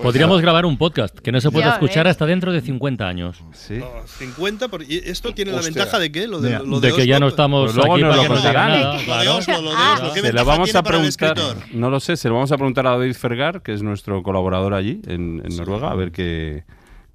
[0.00, 2.12] Podríamos grabar un podcast que no se puede Ya escuchar ves.
[2.12, 3.38] hasta dentro de 50 años.
[3.52, 3.80] Sí.
[4.18, 5.74] 50, por- y esto tiene la Hostia.
[5.74, 8.26] ventaja de que lo de, lo de que ya no estamos Pues luego aquí nos
[8.42, 9.36] para nada, Lo de claro.
[9.36, 9.94] Oslo, lo de Ah.
[9.96, 10.12] Oslo.
[10.12, 11.36] ¿Qué Se la vamos a preguntar,
[11.72, 14.74] no lo sé, se lo vamos a preguntar a David Fergar, que es nuestro colaborador
[14.74, 16.62] allí en, en Noruega, a ver qué,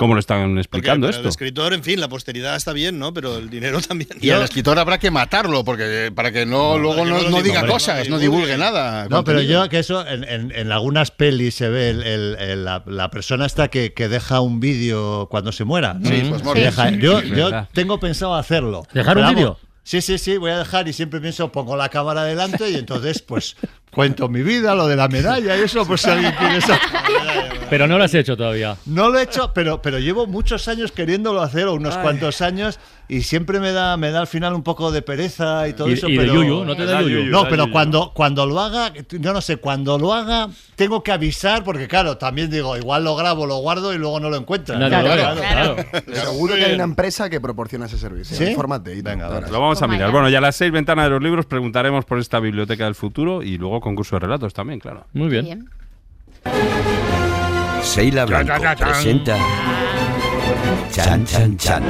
[0.01, 1.29] cómo lo están Porque explicando El esto.
[1.29, 3.13] escritor, en fin, la posteridad está bien, ¿no?
[3.13, 4.09] Pero el dinero también.
[4.19, 7.41] Y al escritor habrá que matarlo, porque para que no, luego que no, no no
[7.43, 7.71] diga, hombre.
[7.73, 9.03] cosas, no divulgue nada.
[9.03, 9.63] No, pero contenido.
[9.65, 13.11] yo que eso en, en- en algunas pelis se ve el- el- el- la, la
[13.11, 15.93] persona esta que, que deja un vídeo cuando se muera.
[15.93, 16.09] ¿no?
[16.09, 16.63] Sí, pues, mortis.
[16.65, 17.69] deja- yo, Sí, yo verdad.
[17.71, 18.87] tengo pensado hacerlo.
[18.93, 19.59] ¿Dejar Pero un vídeo?
[19.91, 23.21] Sí, sí, sí, voy a dejar y siempre pienso, pongo la cámara delante y entonces
[23.21, 23.57] pues
[23.91, 26.79] cuento mi vida, lo de la medalla y eso, pues si alguien quiere saber.
[27.69, 28.77] Pero no lo has hecho todavía.
[28.85, 32.03] No lo he hecho, pero, pero llevo muchos años queriéndolo hacer, o unos Ay.
[32.03, 32.79] cuantos años,
[33.13, 35.93] y siempre me da, me da al final un poco de pereza y todo Y-
[35.93, 36.07] eso.
[36.07, 37.25] y de pero, yuyu, ¿no te da yuyu?
[37.25, 40.47] No, pero cuando, cuando lo haga, yo no sé, cuando lo haga,
[40.77, 44.29] tengo que avisar, porque claro, también digo, igual lo grabo, lo guardo y luego no
[44.29, 44.79] lo encuentran.
[44.87, 45.75] Claro, claro,
[46.13, 48.37] Seguro que hay una empresa que proporciona ese servicio.
[48.37, 48.45] ¿Sí?
[48.45, 48.95] Infórmate.
[48.95, 49.27] Y Venga.
[49.41, 50.09] Lo vamos a mirar.
[50.09, 53.43] Bueno, ya a las seis ventanas de los libros preguntaremos por esta biblioteca del futuro
[53.43, 55.05] y luego concurso de relatos también, claro.
[55.11, 55.45] Muy bien.
[55.45, 55.69] Bien.
[57.83, 58.85] Seila Blanco Ya, ya, ya, ya.
[58.85, 59.37] presenta
[60.93, 61.83] Chan Chan Chan.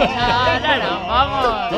[0.00, 1.70] Vamos.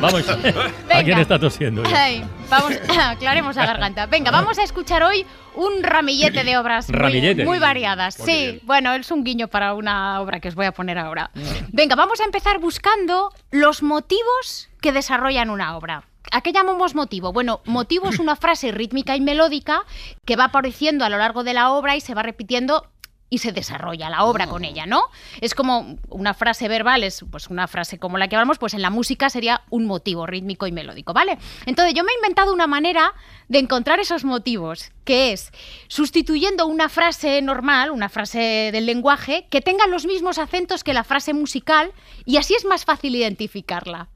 [0.00, 1.82] Vamos, ¿a quién está tosiendo?
[1.94, 4.06] Ay, vamos, aclaremos la garganta.
[4.06, 8.14] Venga, vamos a escuchar hoy un ramillete de obras muy, muy variadas.
[8.14, 11.30] Sí, bueno, es un guiño para una obra que os voy a poner ahora.
[11.72, 16.04] Venga, vamos a empezar buscando los motivos que desarrollan una obra.
[16.30, 17.32] ¿A qué llamamos motivo?
[17.32, 19.84] Bueno, motivo es una frase rítmica y melódica
[20.24, 22.86] que va apareciendo a lo largo de la obra y se va repitiendo
[23.32, 25.04] y se desarrolla la obra con ella, ¿no?
[25.40, 28.82] Es como una frase verbal, es pues una frase como la que hablamos, pues en
[28.82, 31.38] la música sería un motivo rítmico y melódico, ¿vale?
[31.64, 33.14] Entonces yo me he inventado una manera
[33.48, 35.50] de encontrar esos motivos, que es
[35.88, 41.02] sustituyendo una frase normal, una frase del lenguaje, que tenga los mismos acentos que la
[41.02, 41.92] frase musical
[42.26, 44.08] y así es más fácil identificarla.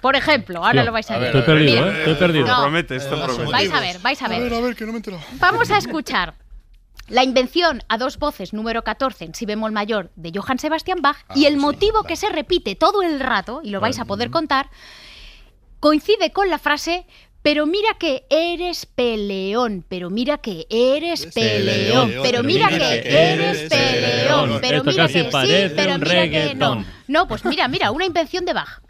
[0.00, 1.36] Por ejemplo, ahora lo vais a a ver.
[1.36, 1.90] Estoy perdido.
[1.90, 1.98] ¿eh?
[1.98, 2.46] Estoy perdido.
[2.46, 2.62] No.
[2.62, 3.50] promete, esto promete.
[3.50, 4.40] Vais a ver, vais a ver.
[4.40, 5.22] A ver, a ver, que no me he enterado.
[5.40, 6.34] Vamos a escuchar
[7.08, 11.16] la invención a dos voces número 14 en si bemol mayor de Johann Sebastian Bach
[11.34, 14.68] y el motivo que se repite todo el rato, y lo vais a poder contar,
[15.80, 17.06] coincide con la frase
[17.40, 24.58] pero mira que eres peleón, pero mira que eres peleón, pero mira que eres peleón,
[24.60, 26.84] pero Esto mira casi que sí, pero mira que no.
[27.06, 28.82] No, pues mira, mira, una invención de Bach.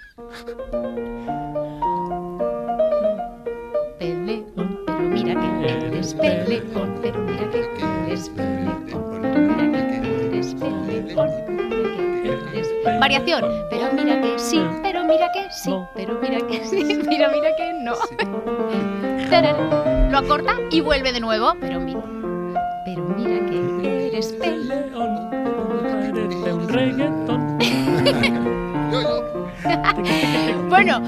[3.99, 4.45] Peleón,
[4.87, 5.49] pero mira que
[5.89, 7.65] eres peleón, pero mira que
[8.07, 11.29] eres peleón, pero mira que eres peleón,
[12.53, 12.69] eres-
[13.01, 17.57] Variación, pero mira que sí, pero mira que sí, pero mira que sí, pero mira
[17.57, 17.95] que no.
[20.11, 22.01] Lo acorta y vuelve de nuevo, pero mira,
[22.85, 25.31] pero mira que eres peleón.
[25.31, 27.18] Parece un reggaetón.
[30.69, 31.01] Bueno,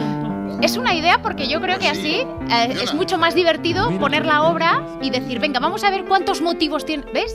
[0.62, 4.42] es una idea porque yo creo que así eh, es mucho más divertido poner la
[4.44, 7.04] obra y decir, venga, vamos a ver cuántos motivos tiene.
[7.12, 7.34] ¿Ves?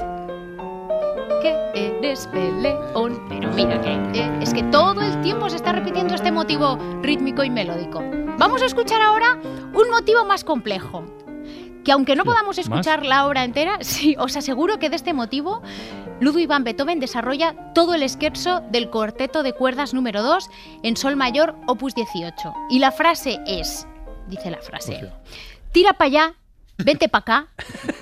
[1.42, 2.28] Que eres
[3.30, 7.44] pero mira que eh, es que todo el tiempo se está repitiendo este motivo rítmico
[7.44, 8.04] y melódico.
[8.38, 11.04] Vamos a escuchar ahora un motivo más complejo.
[11.86, 15.62] Que aunque no podamos escuchar la obra entera, sí, os aseguro que de este motivo
[16.20, 20.50] Ludwig van Beethoven desarrolla todo el scherzo del cuarteto de cuerdas número 2
[20.84, 22.54] en sol mayor opus 18.
[22.72, 23.88] Y la frase es,
[24.28, 25.12] dice la frase,
[25.72, 26.34] tira para allá,
[26.78, 27.48] vente para acá,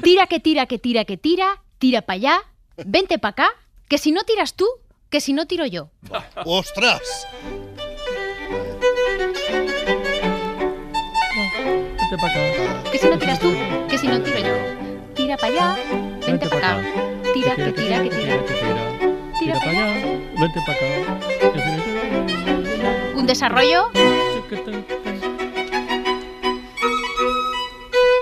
[0.02, 2.40] tira que tira que tira que tira, tira para allá,
[2.78, 3.50] vente para acá,
[3.90, 4.66] que si no tiras tú,
[5.10, 5.90] que si no tiro yo.
[6.46, 7.28] ¡Ostras!
[12.14, 12.92] Acá.
[12.92, 13.54] Que si no tiras tú,
[13.90, 14.54] que si no tiro yo.
[15.16, 15.78] Tira para allá,
[16.26, 16.84] vente para acá,
[17.34, 18.40] tira que tira que tira.
[19.40, 19.86] Tira para allá,
[20.40, 20.88] vete para acá.
[23.16, 23.90] Un desarrollo.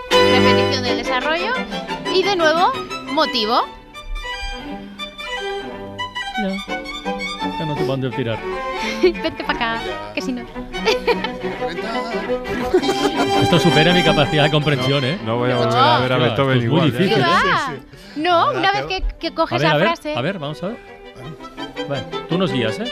[0.10, 1.54] Repetición del desarrollo.
[2.14, 2.72] Y de nuevo,
[3.12, 3.62] motivo.
[6.42, 6.50] Ya,
[7.60, 8.40] ya no sé para dónde tirar.
[9.02, 9.82] Vente para acá,
[10.14, 10.42] que si no.
[13.42, 15.20] Esto supera mi capacidad de comprensión, ¿eh?
[15.26, 16.88] No voy a volver a ver a Beethoven esto es muy igual.
[16.88, 16.92] ¿eh?
[16.92, 17.80] difícil, ¿Qué ¿eh?
[18.18, 20.16] No, una vez que, que A coges ver, la a ver, frase.
[20.16, 20.78] a ver, vamos a ver.
[21.88, 22.92] Vale, tú nos guías, ¿eh?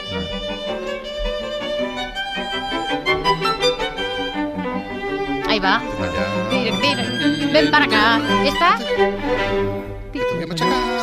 [5.48, 5.82] Ahí va.
[7.52, 8.20] Ven para acá.
[8.44, 8.78] ¿Está?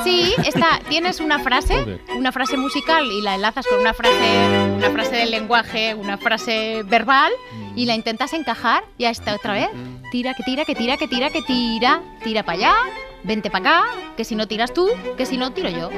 [0.04, 0.80] Sí, está.
[0.90, 5.32] Tienes una frase, una frase musical y la enlazas con una frase, una frase del
[5.32, 7.32] lenguaje, una frase verbal
[7.76, 8.84] y la intentas encajar.
[8.98, 9.70] Ya está otra vez.
[10.12, 12.02] Tira, que tira, que tira, que tira, que tira.
[12.24, 12.74] Tira para allá.
[13.28, 13.88] Vente para acá.
[14.16, 15.90] Que si no tiras tú, que si no tiro yo.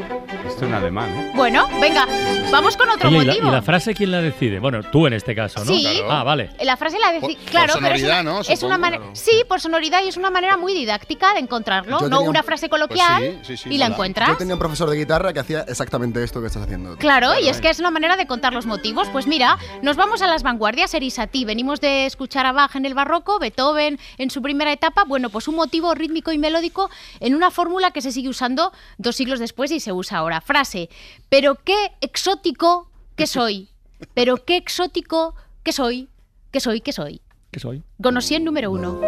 [0.45, 1.31] Esto en alemán, ¿eh?
[1.35, 2.05] Bueno, venga,
[2.51, 3.47] vamos con otro Oye, ¿y la, motivo.
[3.47, 4.59] y la frase quién la decide?
[4.59, 5.73] Bueno, tú en este caso, ¿no?
[5.73, 5.83] Sí.
[5.83, 6.11] Claro.
[6.11, 6.49] Ah, vale.
[6.61, 8.39] La frase la Por- decís, por claro, pero es sonoridad, una, ¿no?
[8.41, 9.15] es una Supongo, manera, claro.
[9.15, 12.29] sí, por sonoridad y es una manera muy didáctica de encontrarlo, Yo no tenía un-
[12.29, 14.27] una frase coloquial Pues sí, sí, sí, y la encuentras.
[14.29, 16.97] Yo tenía un profesor de guitarra que hacía exactamente esto que estás haciendo.
[16.97, 19.07] Claro, y es que es una manera de contar los motivos.
[19.13, 21.45] Pues mira, nos vamos a las vanguardias, Erisati.
[21.45, 25.03] Venimos de escuchar a Bach en el barroco, Beethoven en su primera etapa.
[25.05, 29.15] Bueno, pues un motivo rítmico y melódico en una fórmula que se sigue usando dos
[29.15, 30.41] siglos después y se usa ahora.
[30.41, 30.89] Frase,
[31.29, 33.69] pero qué exótico que soy.
[34.13, 36.07] Pero qué exótico que soy.
[36.51, 37.21] Que soy, que soy.
[37.51, 37.83] ¿Qué soy?
[37.97, 38.99] Gonosien número uno.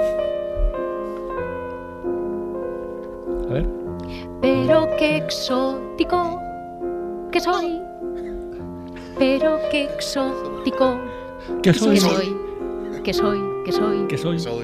[3.49, 3.67] A ver.
[4.41, 6.41] Pero qué exótico
[7.31, 7.79] que soy.
[9.17, 10.99] Pero qué exótico
[11.61, 11.95] ¿Qué soy?
[11.95, 12.35] que soy.
[13.03, 14.07] Que soy, que soy.
[14.07, 14.37] ¿Qué soy?
[14.37, 14.61] Que soy.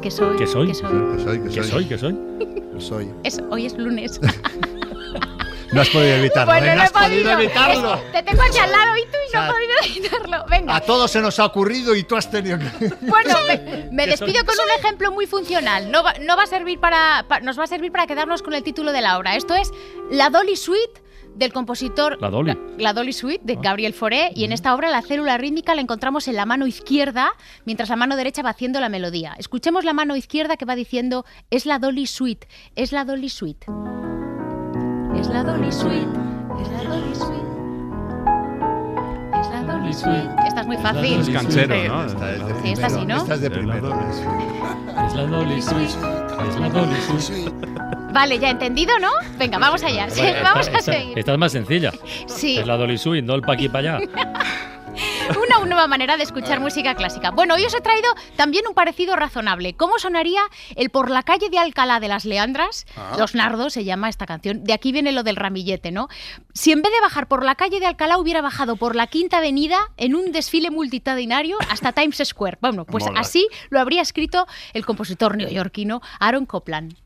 [0.00, 0.36] ¿Qué soy?
[0.36, 0.66] Que soy.
[0.68, 1.84] ¿Qué soy?
[1.86, 2.25] ¿Qué soy?
[2.78, 3.10] Soy.
[3.24, 4.20] Es, hoy es lunes.
[5.72, 6.46] No has podido evitarlo.
[6.52, 6.70] bueno, ¿eh?
[6.70, 7.32] no No he has podido podido.
[7.40, 7.94] evitarlo.
[7.96, 10.44] Es- te tengo aquí al lado y tú y no O sea, he podido evitarlo.
[10.48, 10.76] Venga.
[10.76, 12.64] A todos se nos ha ocurrido y tú has tenido que.
[13.00, 15.90] Bueno, me, me despido con un ejemplo muy funcional.
[15.90, 18.54] No va, no va a servir para, pa- nos va a servir para quedarnos con
[18.54, 19.34] el título de la obra.
[19.34, 19.72] Esto es
[20.08, 21.02] la Dolly Suite
[21.36, 22.56] del compositor La Dolly.
[22.78, 26.26] la Dolly Suite de Gabriel Fauré y en esta obra la célula rítmica la encontramos
[26.28, 27.30] en la mano izquierda
[27.64, 29.34] mientras la mano derecha va haciendo la melodía.
[29.38, 33.66] Escuchemos la mano izquierda que va diciendo es la Dolly Suite, es la Dolly Suite.
[35.18, 36.06] Es la Dolly Suite,
[36.60, 37.46] es la Dolly Suite.
[39.40, 40.28] Es la Dolly Suite.
[40.46, 41.20] Esta es muy fácil.
[41.20, 41.88] Es canchero, Sí.
[41.88, 42.08] ¿no?
[42.62, 43.16] Sí, esta sí, ¿no?
[43.16, 43.88] Esta es de primero.
[45.06, 46.25] Es la Dolly Suite.
[48.12, 49.08] Vale, ya entendido, ¿no?
[49.38, 50.06] Venga, vamos allá.
[50.16, 51.18] Bueno, vamos esta- a seguir.
[51.18, 51.92] Esta es más sencilla.
[52.26, 52.58] Sí.
[52.58, 54.06] Es la Dolly Suite, no el pa' aquí para allá.
[55.36, 57.30] Una nueva manera de escuchar música clásica.
[57.30, 59.74] Bueno, hoy os he traído también un parecido razonable.
[59.74, 60.42] ¿Cómo sonaría
[60.76, 62.86] el Por la calle de Alcalá de las Leandras?
[62.96, 63.16] Ah.
[63.18, 64.64] Los Nardos se llama esta canción.
[64.64, 66.08] De aquí viene lo del ramillete, ¿no?
[66.54, 69.38] Si en vez de bajar por la calle de Alcalá hubiera bajado por la Quinta
[69.38, 72.58] Avenida en un desfile multitudinario hasta Times Square.
[72.60, 73.20] Bueno, pues Mola.
[73.20, 76.96] así lo habría escrito el compositor neoyorquino Aaron Copland.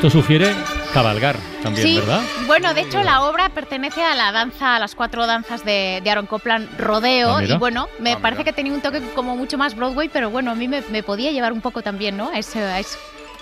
[0.00, 0.50] Esto sugiere
[0.94, 2.22] cabalgar también, sí, ¿verdad?
[2.46, 6.10] bueno, de hecho la obra pertenece a la danza, a las cuatro danzas de, de
[6.10, 9.76] Aaron Copland, Rodeo, Ah, y bueno, me parece que tenía un toque como mucho más
[9.76, 12.32] Broadway, pero bueno, a mí me, me podía llevar un poco también, ¿no?
[12.32, 12.96] Es, eh, es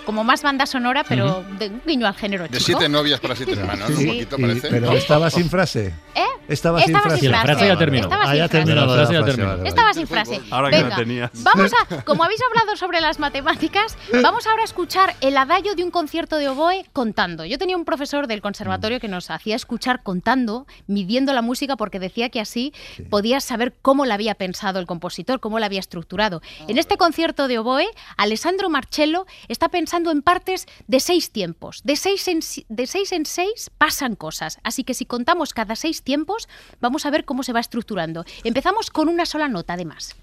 [0.05, 2.63] como más banda sonora, pero de un guiño al género De chico.
[2.79, 4.03] siete novias para siete hermanos, Sí.
[4.03, 4.67] un poquito Y- parece.
[4.69, 5.93] pero estaba sin frase.
[6.15, 6.23] ¿Eh?
[6.47, 7.29] Estaba, sin frase.
[7.29, 8.03] la frase ya terminó.
[8.05, 8.65] Estaba Ah, sin ya frase.
[8.65, 8.75] terminó.
[8.81, 9.47] La lo de frase ya frase, terminó.
[9.49, 9.69] vale, vale.
[9.69, 10.41] Estaba sin frase.
[10.49, 11.31] Ahora que Venga, la tenías.
[11.43, 15.83] Vamos a, como habéis hablado sobre las matemáticas, vamos ahora a escuchar el adagio de
[15.83, 17.45] un concierto de oboe contando.
[17.45, 21.99] Yo tenía un profesor del conservatorio que nos hacía escuchar contando, midiendo la música, porque
[21.99, 22.73] decía que así
[23.11, 26.41] podías saber cómo la había pensado el compositor, cómo la había estructurado.
[26.67, 27.85] En este concierto de oboe,
[28.17, 31.81] Alessandro Marcello está pensando en partes de seis tiempos.
[31.83, 34.57] De seis en, si- de seis, en seis pasan cosas.
[34.63, 36.47] Así que si contamos cada seis tiempos,
[36.79, 38.23] vamos a ver cómo se va estructurando.
[38.43, 40.15] Empezamos con una sola nota, además.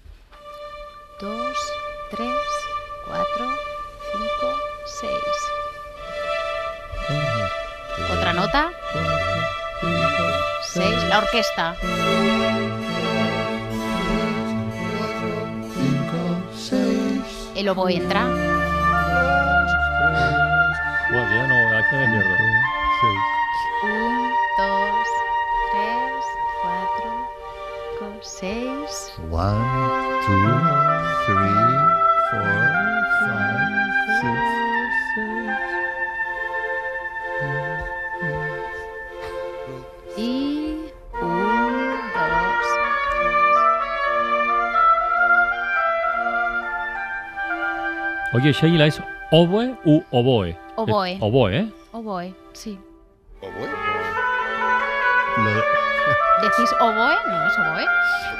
[1.21, 1.57] Dos,
[2.11, 2.35] tres,
[3.05, 3.55] cuatro,
[4.11, 4.55] cinco,
[4.99, 5.37] seis.
[8.11, 8.71] Otra nota.
[10.73, 11.03] Seis.
[11.09, 11.75] La orquesta.
[17.55, 18.56] El oboe entra.
[21.17, 22.29] Bueno, ya no, aquí me pierdo.
[23.83, 25.07] Un, dos,
[25.71, 26.23] tres,
[26.61, 27.09] cuatro,
[27.97, 28.91] cinco, seis.
[29.31, 29.65] One,
[30.27, 30.53] two,
[31.25, 31.65] three,
[32.29, 32.57] four,
[33.23, 33.65] five,
[34.21, 34.37] six.
[40.17, 40.21] Y
[41.19, 42.67] un, dos,
[48.33, 49.01] Oye, Sheila, ¿es
[49.31, 50.66] oboe u oboe?
[50.77, 51.11] Oboe.
[51.13, 51.67] Eh, oboe, ¿eh?
[51.91, 52.77] oboe, sí.
[53.41, 53.49] Lo
[55.53, 55.76] de-
[56.47, 57.15] ¿Decís oboe?
[57.27, 57.85] No, es oboe.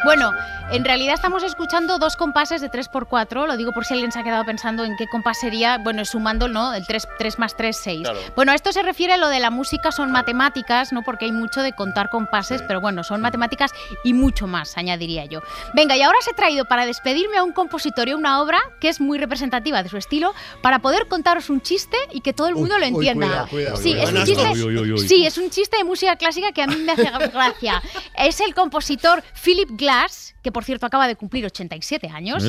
[0.05, 0.31] Bueno,
[0.69, 4.23] en realidad estamos escuchando dos compases de 3x4, lo digo por si alguien se ha
[4.23, 6.73] quedado pensando en qué compás sería, bueno, sumando, ¿no?
[6.73, 8.01] El 3, 3 más 3, 6.
[8.01, 8.19] Claro.
[8.35, 11.03] Bueno, a esto se refiere a lo de la música, son matemáticas, ¿no?
[11.03, 13.71] Porque hay mucho de contar compases, pero bueno, son matemáticas
[14.03, 15.41] y mucho más, añadiría yo.
[15.73, 18.59] Venga, y ahora os he traído para despedirme a un compositor y a una obra
[18.79, 22.47] que es muy representativa de su estilo, para poder contaros un chiste y que todo
[22.47, 23.47] el mundo lo uy, entienda.
[23.77, 24.51] sí, es un chiste.
[24.51, 24.99] Uy.
[24.99, 27.81] Sí, es un chiste de música clásica que a mí me hace gracia.
[28.15, 32.43] Es el compositor Philip Glass, que por cierto acaba de cumplir 87 años.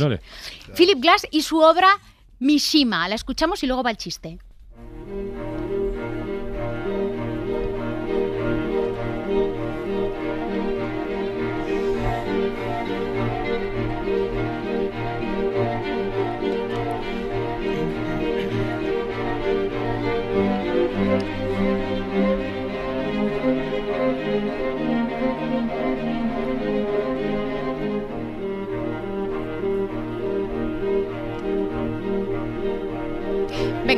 [0.77, 1.89] Philip Glass y su obra
[2.39, 3.09] Mishima.
[3.09, 4.39] La escuchamos y luego va el chiste.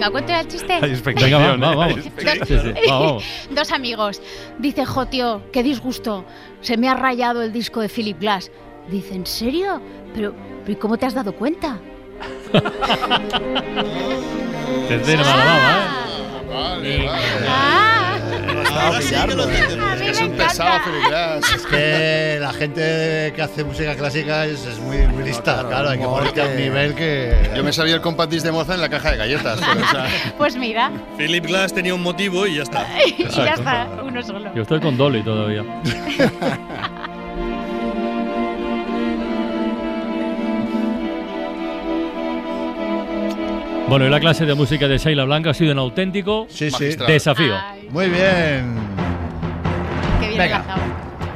[0.01, 0.73] Venga, cuento el chiste.
[0.73, 1.57] Hay Venga, ¿eh?
[1.59, 1.95] vamos.
[1.95, 3.23] Sí, sí, vamos.
[3.51, 4.23] Dos amigos.
[4.59, 6.25] Dice, jo, tío, qué disgusto.
[6.63, 8.51] Se me ha rayado el disco de Philip Glass.
[8.91, 9.83] Dice, ¿en serio?
[10.15, 10.35] Pero,
[10.67, 11.79] ¿y cómo te has dado cuenta?
[15.23, 15.87] Baba, ¿eh?
[16.49, 17.47] Vale, vale.
[17.47, 18.00] Ah.
[18.71, 19.93] Ahora sí que lo entendemos.
[19.95, 21.53] Es que es un pesado, Philip Glass.
[21.55, 25.99] Es que la gente que hace música clásica es, es muy, muy lista, claro, hay
[25.99, 27.51] que ponerte a un nivel que...
[27.55, 29.59] Yo me sabía el compás de Moza en la caja de galletas.
[29.61, 30.07] pero, o sea,
[30.39, 32.87] Pues mira, Philip Glass tenía un motivo y ya está.
[33.07, 34.55] y ya está, uno solo.
[34.55, 35.65] Yo estoy con Dolly todavía.
[43.91, 46.95] Bueno, y la clase de música de Sheila Blanca ha sido un auténtico Sí, sí.
[47.09, 47.55] desafío.
[47.91, 48.77] Muy bien.
[50.21, 50.65] Qué bien Venga.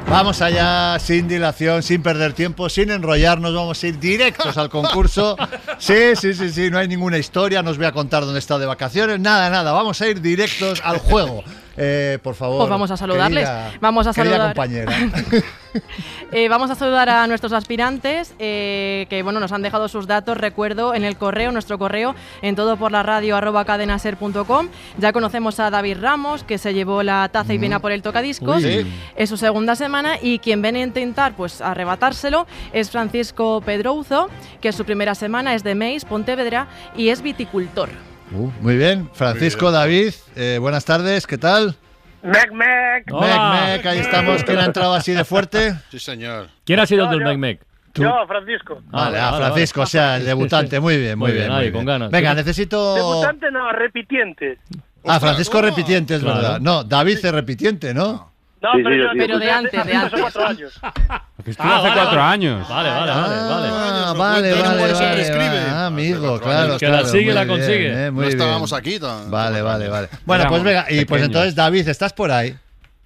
[0.09, 5.35] Vamos allá, sin dilación, sin perder tiempo, sin enrollarnos, vamos a ir directos al concurso.
[5.77, 8.39] Sí, sí, sí, sí, no hay ninguna historia, no os voy a contar dónde he
[8.39, 11.43] estado de vacaciones, nada, nada, vamos a ir directos al juego.
[11.75, 12.59] Eh, por favor.
[12.59, 13.43] Pues vamos a saludarles.
[13.43, 14.53] querida- Vamos a saludar.
[14.53, 14.93] compañera.
[16.31, 20.37] Eh, vamos a saludar a nuestros aspirantes eh, que bueno nos han dejado sus datos,
[20.37, 24.67] recuerdo, en el correo, nuestro correo, en todo por la radio arroba cadenaser.com.
[24.97, 28.01] Ya conocemos a David Ramos, que se llevó la taza y viene a por el
[28.01, 28.63] tocadiscos.
[28.63, 28.85] Uy.
[29.15, 34.29] Es su segunda semana y quien viene a intentar pues arrebatárselo es Francisco Pedrouzo,
[34.61, 36.67] que su primera semana es de Meis, Pontevedra,
[36.97, 37.89] y es viticultor.
[38.31, 41.77] Uh, muy bien, Francisco, David, eh, buenas tardes, ¿qué tal?
[42.25, 43.11] Mec, mec.
[43.11, 45.75] Mec, mec, ahí estamos, ¿quién ha entrado así de fuerte?
[45.91, 46.47] Sí, señor.
[46.65, 47.23] ¿Quién ha sido el del.
[47.23, 47.61] Mec Mec?
[47.93, 48.81] Yo, Francisco.
[48.87, 49.85] Vale, Ah, Francisco, vale.
[49.85, 51.45] o sea, el debutante, muy bien, muy, Muy bien.
[51.47, 52.11] bien, muy ahí, con ganas.
[52.11, 52.95] Venga, necesito...
[52.95, 54.57] Debutante no, repitiente.
[55.05, 56.41] Ah, Francisco repitiente, es Claro.
[56.41, 56.59] verdad.
[56.59, 58.33] No, David es repitiente, ¿no?
[58.65, 59.17] No, Sí, pero sí, yo sí.
[59.19, 60.19] Pero de antes, de antes.
[60.21, 60.81] cuatro años.
[61.45, 62.67] Que estuvo hace cuatro años.
[62.67, 63.69] Vale, vale, vale, vale.
[63.71, 65.47] Ah, vale, vale, vale, prescribe.
[65.47, 65.59] vale.
[65.69, 66.79] Ah, amigo, cuatro claro, años.
[66.79, 67.87] Que la sigue, la bien, consigue.
[68.07, 68.39] eh, muy no bien.
[68.41, 68.99] estábamos aquí.
[68.99, 70.07] tan- Vale, vale, vale.
[70.25, 72.55] Bueno, Éramos pues venga, y pues entonces, David, ¿estás por ahí?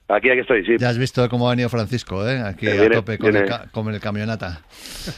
[0.08, 0.76] Aquí, aquí estoy, sí.
[0.80, 2.42] Ya has visto cómo ha venido Francisco, ¿eh?
[2.42, 3.58] Aquí Eh, a tope con, el, viene.
[3.72, 4.62] con el camionata.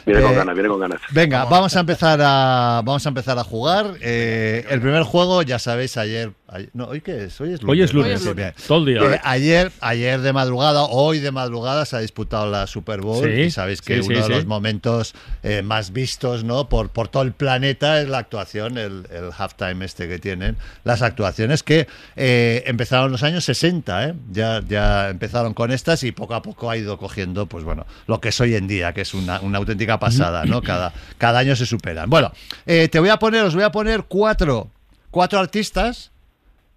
[0.06, 1.02] Viene con Eh, ganas, viene con ganas.
[1.12, 3.86] Venga, vamos a empezar a vamos a empezar a jugar.
[4.02, 6.32] Eh, el primer juego, ya sabéis, ayer-
[6.74, 7.72] no, hoy qué es, hoy es lunes.
[7.72, 8.54] Hoy es lunes, Sí, bien.
[8.68, 9.16] todo el día.
[9.16, 13.30] Eh, ayer, ayer de madrugada, hoy de madrugada se ha disputado la Super Bowl Sí,
[13.44, 16.68] y sabéis que sí, uno sí, de los momentos eh, más vistos, ¿no?
[16.68, 21.02] Por, por todo el planeta es la actuación, el, el halftime este que tienen, las
[21.02, 21.88] actuaciones que
[22.18, 24.14] eh, empezaron en los años 60, ¿eh?
[24.32, 28.20] Ya, ya empezaron con estas y poco a poco ha ido cogiendo, pues bueno, lo
[28.20, 30.62] que es hoy en día, que es una, una auténtica pasada, ¿no?
[30.62, 32.10] Cada, cada año se superan.
[32.10, 32.34] Bueno,
[32.66, 34.70] te voy a poner, os voy a poner cuatro,
[35.12, 36.12] cuatro artistas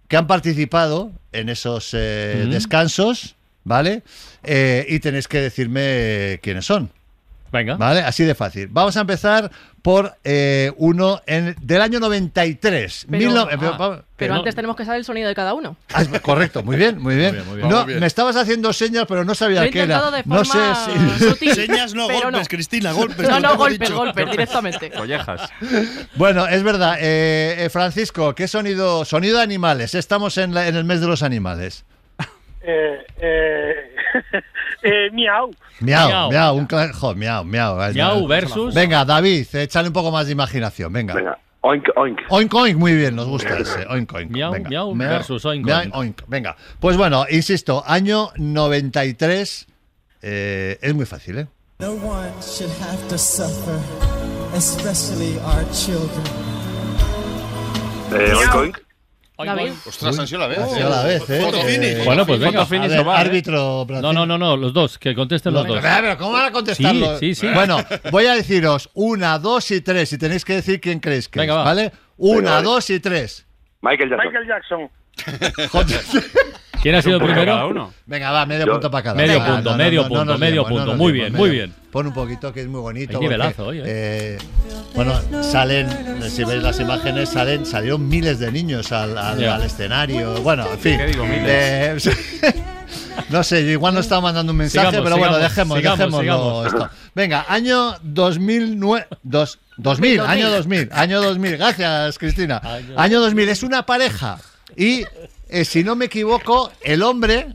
[0.07, 4.03] que han participado en esos eh, descansos, ¿vale?
[4.43, 6.91] Eh, y tenéis que decirme quiénes son.
[7.55, 7.75] Venga.
[7.77, 8.01] ¿Vale?
[8.01, 8.67] Así de fácil.
[8.69, 9.49] Vamos a empezar
[9.81, 13.05] por eh, uno en, del año 93.
[13.09, 15.35] Pero, Mil no- ah, eh, pero- pero pero- antes tenemos que saber el sonido de
[15.35, 15.77] cada uno.
[15.93, 17.35] Ah, correcto, muy bien, muy bien.
[17.35, 17.69] Muy bien, muy bien.
[17.69, 17.99] No, bien.
[17.99, 20.01] me estabas haciendo señas, pero no sabía qué era.
[20.25, 20.57] No sé
[21.19, 21.23] si.
[21.29, 22.47] sutil, Señas no, pero golpes, no.
[22.47, 23.29] Cristina, golpes.
[23.29, 24.91] No, no, golpes, golpes, directamente.
[24.91, 25.49] Collejas.
[26.15, 26.97] Bueno, es verdad.
[26.99, 29.05] eh, Francisco, ¿qué sonido?
[29.05, 29.95] Sonido de animales.
[29.95, 31.85] Estamos en, la- en el mes de los animales.
[32.67, 33.95] Eh, eh,
[34.83, 35.51] eh, miau.
[35.81, 36.29] Miau, Miau.
[36.31, 37.75] miau, un cla- jo, miau, miau.
[37.93, 38.73] Miau versus.
[38.73, 40.91] Venga, David, échale un poco más de imaginación.
[40.91, 41.13] Venga.
[41.13, 42.19] Venga, oink, oink.
[42.29, 43.85] Oink, oink, muy bien, nos gusta ese.
[43.89, 44.31] Oink, oink.
[44.31, 44.69] Miau, Venga.
[44.69, 45.95] miau versus oink, miau, oink.
[45.95, 46.21] oink.
[46.27, 46.55] Venga.
[46.79, 49.67] Pues bueno, insisto, año 93.
[50.23, 51.47] eh, es muy fácil, ¿eh?
[51.79, 53.77] No one should have to suffer,
[54.55, 56.23] especially our children.
[58.13, 58.77] Eh, oink, oink.
[59.37, 59.71] David.
[59.85, 60.59] Ostras, han sido la vez.
[60.59, 61.41] Ha sido la vez, ¿eh?
[61.41, 61.83] Foto finish.
[61.89, 62.61] Eh, Bueno, pues venga.
[62.61, 63.85] a ver, árbitro.
[63.89, 65.83] No, no, no, no, los dos, que contesten los, Los dos.
[65.83, 67.19] pero ¿cómo van a contestarlo?
[67.19, 67.53] Sí, sí, sí.
[67.53, 67.77] Bueno,
[68.11, 71.53] voy a deciros una, dos y tres y tenéis que decir quién creéis que Venga,
[71.53, 71.63] es, va.
[71.63, 71.91] ¿vale?
[72.17, 73.45] Una, Venga, dos y tres.
[73.81, 74.89] Michael Jackson.
[75.27, 76.23] Michael Jackson.
[76.85, 77.51] ¿Quién ha sido primero?
[77.51, 77.91] cada uno.
[78.05, 80.93] Venga, va, medio Yo- punto para cada Medio Venga, punto, medio punto, medio punto.
[80.93, 81.73] Muy bien, muy medio- bien.
[81.91, 83.19] Pon un poquito que es muy bonito.
[83.19, 83.83] Nivelazo porque, hoy, ¿eh?
[83.87, 84.37] eh,
[84.93, 85.87] bueno, salen,
[86.29, 89.55] si veis las imágenes, salen, salieron miles de niños al, al- Ya.
[89.55, 90.35] al escenario.
[90.43, 90.97] Bueno, en fin.
[90.99, 92.05] ¿Qué digo, miles?
[92.05, 92.53] Eh,
[93.31, 95.99] no sé, yo igual no estaba mandando un mensaje, Sigamos, pero bueno, sigamos, dejemos, sigamos,
[96.23, 96.89] dejémoslo esto.
[97.15, 99.07] Venga, año 2009.
[99.23, 101.57] Dos, 2000, año 2000, año 2000.
[101.57, 102.61] Gracias, Cristina.
[102.63, 104.37] Año- Año 2000 es una pareja
[104.77, 105.03] y,
[105.49, 107.47] eh, si no me equivoco, el hombre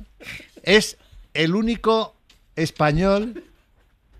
[0.62, 0.96] es
[1.34, 2.14] el único
[2.56, 3.44] español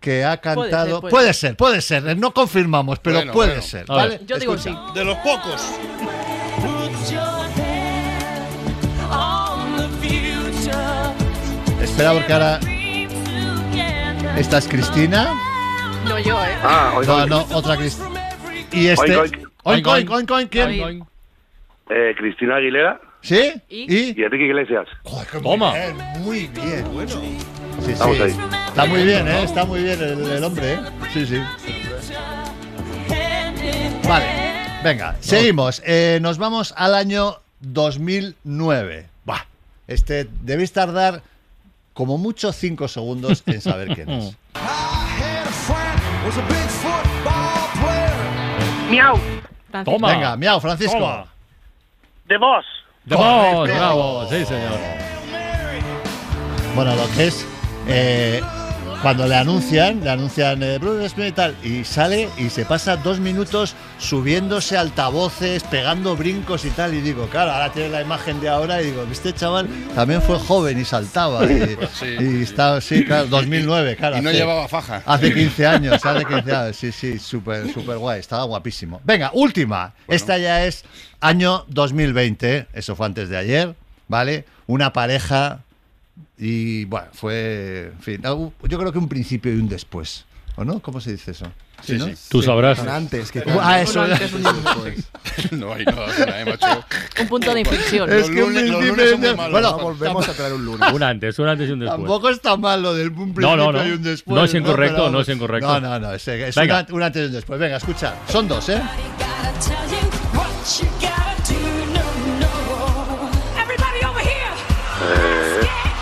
[0.01, 0.87] que ha Puede cantado.
[0.93, 2.17] ser, puede puede ser, puede ser.
[2.19, 3.63] No confirmamos, pero Bueno, puede bueno.
[3.63, 3.85] ser.
[3.89, 4.09] A ¿vale?
[4.19, 4.27] ver.
[4.27, 4.87] Yo digo Escucha.
[4.89, 4.93] sí.
[4.99, 5.61] De los pocos.
[11.83, 12.59] Espera, porque ahora.
[14.37, 15.35] Esta es Cristina.
[16.09, 16.57] No yo, ¿eh?
[16.63, 17.29] Ah, oink, No, oink.
[17.29, 18.29] no, otra Cristina.
[18.73, 19.17] Y este.
[19.17, 19.47] Oink, oink.
[19.65, 20.69] Oink, oink, oink, oink, ¿quién?
[20.69, 20.85] Oink.
[20.85, 21.05] Oink.
[21.91, 23.53] Eh, Cristina Aguilera ¿Sí?
[23.69, 23.95] ¿Y?
[23.95, 24.15] ¿Y?
[24.17, 24.87] y Enrique Iglesias.
[25.05, 25.73] Joder, qué Toma.
[25.73, 26.85] Muy bien, muy bien.
[26.93, 27.11] Bueno.
[27.85, 28.23] Sí, Estamos sí.
[28.23, 28.37] ahí.
[28.69, 29.43] Está muy bien, ¿eh?
[29.43, 30.79] Está muy bien el, el hombre, ¿eh?
[31.13, 31.41] Sí, sí.
[34.09, 34.27] Vale.
[34.83, 35.83] Venga, seguimos.
[35.85, 39.07] Eh, nos vamos al año 2009.
[39.25, 39.45] Buah.
[39.87, 41.23] Este, debéis tardar
[41.93, 44.37] como mucho cinco segundos en saber quién es.
[48.91, 49.17] Miau.
[49.71, 49.99] Francisco.
[49.99, 50.09] Toma.
[50.13, 50.99] Venga, miau, Francisco.
[50.99, 51.27] Toma.
[52.27, 52.65] De vos,
[53.09, 53.63] Correcto.
[53.79, 54.79] bravo, sí, señor.
[56.75, 57.45] Bueno, lo que es
[57.89, 58.41] eh,
[59.03, 62.97] cuando le anuncian, le anuncian eh, Bruce Smith y tal, y sale y se pasa
[62.97, 68.41] dos minutos subiéndose altavoces, pegando brincos y tal, y digo, claro, ahora tiene la imagen
[68.41, 72.07] de ahora y digo, este chaval también fue joven y saltaba y, Sí.
[72.21, 74.19] y estaba, sí, claro, 2009, claro.
[74.19, 75.03] Y no hace- llevaba faja.
[75.07, 79.01] Hace 15 años, hace 15 años, sí, sí, súper, súper guay, estaba guapísimo.
[79.05, 79.93] Venga, última.
[80.07, 80.85] Esta ya es
[81.21, 83.75] año 2020, eso fue antes de ayer,
[84.09, 84.45] ¿vale?
[84.67, 85.61] Una pareja
[86.39, 90.25] y, bueno, fue, en fin, yo creo que un principio y un después,
[90.57, 90.81] ¿o no?
[90.81, 91.47] ¿Cómo se dice eso?
[91.83, 92.07] Sí, no?
[92.07, 92.15] sí.
[92.29, 92.79] Tú sabrás.
[92.81, 94.03] Antes que ah, eso.
[94.03, 95.11] Antes, después.
[95.53, 96.85] No hay no, eh, macho.
[97.21, 98.13] Un punto de inflexión.
[98.13, 99.51] Es que un lunes- principio un malos.
[99.53, 100.93] Bueno, No volvemos a traer un lunes.
[100.93, 101.99] Un antes, un antes y un después.
[101.99, 103.87] Tampoco está mal lo del un principio No, no, no.
[103.87, 104.35] y un después.
[104.35, 105.67] No es incorrecto, Pero- no es incorrecto.
[105.69, 107.59] No, no, no, es, es un, un antes y un después.
[107.59, 108.81] Venga, escucha, son dos, ¿eh?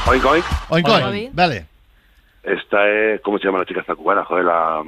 [0.09, 0.44] Oink, oink.
[0.70, 1.04] Oink, Oink.
[1.06, 1.30] oink.
[1.34, 1.66] Vale.
[2.42, 3.20] Esta es.
[3.20, 4.24] ¿Cómo se llama la chica esta cubana?
[4.24, 4.82] Joder, la.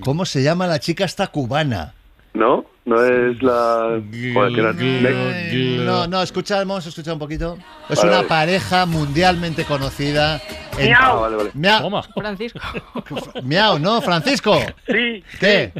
[0.00, 1.94] ¿Cómo se llama la chica esta cubana?
[2.34, 2.66] ¿No?
[2.84, 4.00] No es la.
[4.34, 5.84] Joder, que era.
[5.84, 7.56] No, no, escucha, vamos a escuchar un poquito.
[7.88, 8.28] Es Vale, una vale.
[8.28, 10.42] pareja mundialmente conocida.
[10.76, 11.00] en- Miau.
[11.00, 11.50] Ah, vale, vale.
[11.54, 12.02] Miau, Toma.
[12.02, 12.60] Francisco.
[13.44, 14.02] miau, ¿no?
[14.02, 14.58] Francisco.
[14.86, 15.24] Sí.
[15.40, 15.72] ¿Qué?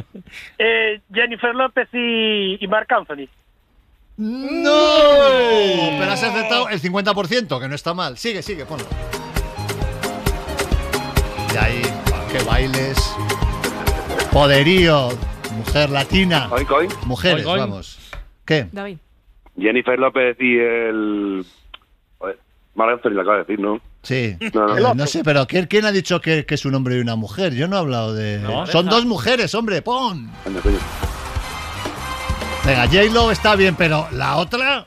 [0.57, 3.27] Eh, Jennifer López y, y Marc Anthony.
[4.17, 4.71] ¡No!
[5.99, 8.17] Pero has aceptado el 50%, que no está mal.
[8.17, 8.85] Sigue, sigue, ponlo.
[11.53, 11.81] Y ahí,
[12.31, 12.97] qué bailes.
[14.31, 15.09] Poderío.
[15.57, 16.49] Mujer latina.
[16.51, 17.05] Oink.
[17.05, 17.97] Mujeres, vamos.
[18.45, 18.67] ¿Qué?
[18.71, 18.97] David.
[19.57, 21.45] Jennifer López y el.
[22.17, 22.37] Joder,
[22.75, 23.79] Marc Anthony lo acaba de decir, ¿no?
[24.03, 24.35] Sí.
[24.53, 24.91] No, no.
[24.91, 27.15] Eh, No sé, pero ¿quién, quién ha dicho que, que es un hombre y una
[27.15, 27.53] mujer?
[27.53, 28.39] Yo no he hablado de.
[28.39, 28.67] No.
[28.67, 30.29] Son dos mujeres, hombre, pon.
[30.45, 30.77] Anda, coño.
[32.65, 34.85] Venga, J-Lo está bien, pero la otra.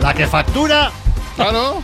[0.00, 0.90] La que factura.
[1.36, 1.82] Claro.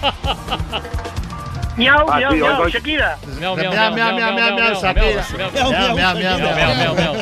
[1.76, 2.68] Miau, Ah, miau, miau.
[2.68, 3.18] Shakira.
[3.38, 5.24] Miau, Miau, miau, miau, miau, miau, miau, Shakira.
[5.36, 7.14] miau, Miau, miau, miau, miau,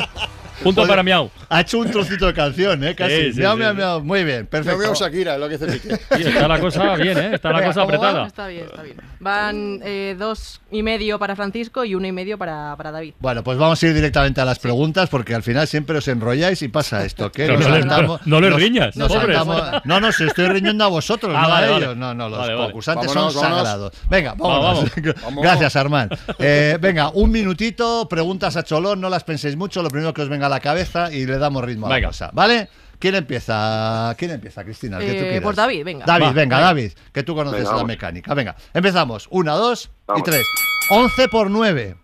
[0.63, 1.29] Punto para miau.
[1.49, 2.95] Ha hecho un trocito de canción, ¿eh?
[2.95, 3.15] Casi.
[3.15, 3.77] Sí, sí, miau, sí, miau, sí.
[3.77, 4.03] miau.
[4.03, 4.79] Muy bien, Yo perfecto.
[4.79, 5.97] veo Shakira, es lo que dice Piqué.
[6.17, 7.31] Sí, está la cosa bien, ¿eh?
[7.35, 8.27] Está la Venga, cosa apretada.
[8.27, 8.97] Está bien, está bien.
[9.19, 13.13] Van eh, dos y medio para Francisco y uno y medio para, para David.
[13.19, 16.61] Bueno, pues vamos a ir directamente a las preguntas porque al final siempre os enrolláis
[16.61, 17.31] y pasa esto.
[17.35, 19.37] Nos no le- saltamos- no le nos- riñas, nos pobres.
[19.37, 21.85] saltamos- no, no, si estoy riñendo a vosotros, Ah, no vale, a vale.
[21.85, 21.97] ellos.
[21.97, 23.63] No, no, los Vale, concursantes Vámonos, son vámonos.
[23.67, 23.93] sagrados.
[24.09, 24.63] Venga, vámonos.
[24.93, 25.43] Vamos, vamos.
[25.43, 26.09] Gracias, Armán.
[26.39, 30.29] Eh, venga, un minutito, preguntas a Cholón, no las penséis mucho, lo primero que os
[30.29, 32.09] venga a la cabeza y le damos ritmo a la Venga.
[32.09, 32.29] cosa.
[32.33, 32.69] ¿Vale?
[32.99, 34.13] ¿Quién empieza?
[34.17, 34.99] ¿Quién empieza, Cristina?
[34.99, 35.41] El que tú Eh, quieras.
[35.43, 36.05] por David, venga.
[36.05, 36.59] David, Va, venga, venga.
[36.67, 38.33] David, que tú conoces Venga, la mecánica.
[38.35, 39.27] Venga, empezamos.
[39.31, 40.45] Una, dos y tres.
[40.91, 41.95] 11 por 9.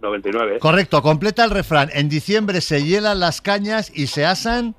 [0.00, 0.58] 99.
[0.58, 1.90] Correcto, completa el refrán.
[1.92, 4.74] En diciembre se hielan las cañas y se asan.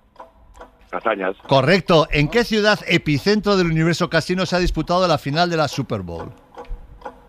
[0.92, 1.36] Castañas.
[1.48, 2.08] Correcto.
[2.12, 6.02] ¿En qué ciudad epicentro del universo casino se ha disputado la final de la Super
[6.02, 6.32] Bowl?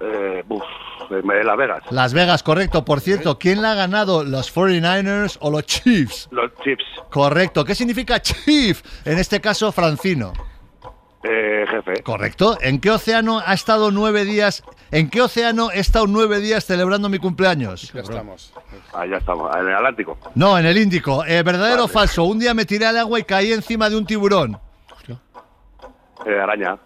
[0.01, 0.63] Eh, buf.
[1.11, 1.83] Las Vegas.
[1.91, 2.85] Las Vegas, correcto.
[2.85, 4.25] Por cierto, ¿quién la ha ganado?
[4.25, 6.29] ¿Los 49ers o los Chiefs?
[6.31, 6.85] Los Chiefs.
[7.11, 7.65] Correcto.
[7.65, 8.83] ¿Qué significa Chief?
[9.05, 10.33] En este caso, Francino.
[11.23, 12.03] Eh, jefe.
[12.03, 12.57] Correcto.
[12.61, 14.63] ¿En qué océano ha estado nueve días?
[14.93, 17.93] ¿En qué océano he estado nueve días celebrando mi cumpleaños?
[17.93, 18.53] Ya estamos.
[18.93, 19.55] Ah, ya estamos.
[19.57, 20.19] En el Atlántico.
[20.35, 21.25] No, en el Índico.
[21.25, 22.25] Eh, ¿Verdadero o falso?
[22.25, 24.59] Un día me tiré al agua y caí encima de un tiburón.
[26.25, 26.79] Eh, araña.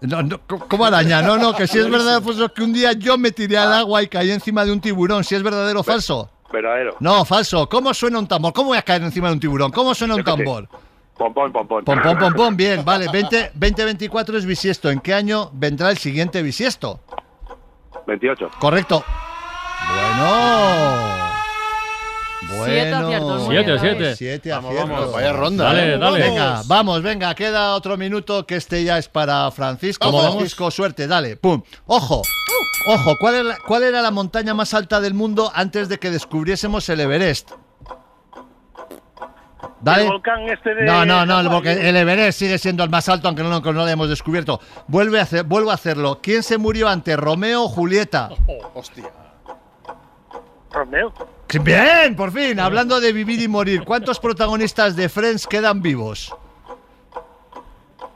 [0.00, 1.22] No, no, ¿cómo- ¿Cómo araña?
[1.22, 4.02] No, no, que si es o falso que un día yo me tiré al agua
[4.02, 5.24] y caí encima de un tiburón.
[5.24, 6.30] Si es verdadero o falso.
[6.52, 6.96] Verdadero.
[7.00, 7.68] No, falso.
[7.68, 8.52] ¿Cómo suena un tambor?
[8.52, 9.70] ¿Cómo voy a caer encima de un tiburón?
[9.72, 10.68] ¿Cómo suena un tambor?
[11.16, 11.84] Pompón, pompón.
[11.84, 12.56] Pom, pom, pom, pom.
[12.56, 13.08] Bien, vale.
[13.10, 14.90] 20, 2024 es bisiesto.
[14.90, 17.00] ¿En qué año vendrá el siguiente bisiesto?
[18.06, 18.50] 28.
[18.58, 19.02] Correcto.
[19.88, 21.25] Bueno.
[22.48, 23.06] Siete Bueno.
[23.06, 24.16] aciertos, Siete, bien, siete.
[24.16, 24.90] Siete Vamos, aciertos.
[24.98, 25.98] vamos, vaya ronda, Dale, ¿eh?
[25.98, 26.20] dale.
[26.20, 30.06] Venga, vamos, venga, queda otro minuto que este ya es para Francisco.
[30.06, 30.32] Vamos.
[30.34, 31.36] Francisco, suerte, dale.
[31.36, 31.62] Pum.
[31.86, 32.22] Ojo.
[32.88, 36.88] Ojo, ¿cuál era, ¿cuál era la montaña más alta del mundo antes de que descubriésemos
[36.88, 37.50] el Everest?
[39.80, 40.02] Dale.
[40.04, 40.84] El volcán este de...
[40.84, 44.08] No, no, no, el, el Everest sigue siendo el más alto, aunque no, lo hayamos
[44.08, 44.60] descubierto.
[44.86, 46.20] Vuelve a hacer, vuelvo a hacerlo.
[46.22, 48.30] ¿Quién se murió antes, Romeo o Julieta?
[48.74, 49.10] Hostia.
[50.72, 51.12] Romeo.
[51.62, 52.58] Bien, por fin.
[52.60, 56.34] Hablando de vivir y morir, ¿cuántos protagonistas de Friends quedan vivos?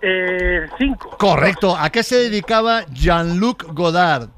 [0.02, 1.16] Eh, cinco.
[1.18, 1.76] Correcto.
[1.76, 4.28] ¿A qué se dedicaba Jean-Luc Godard?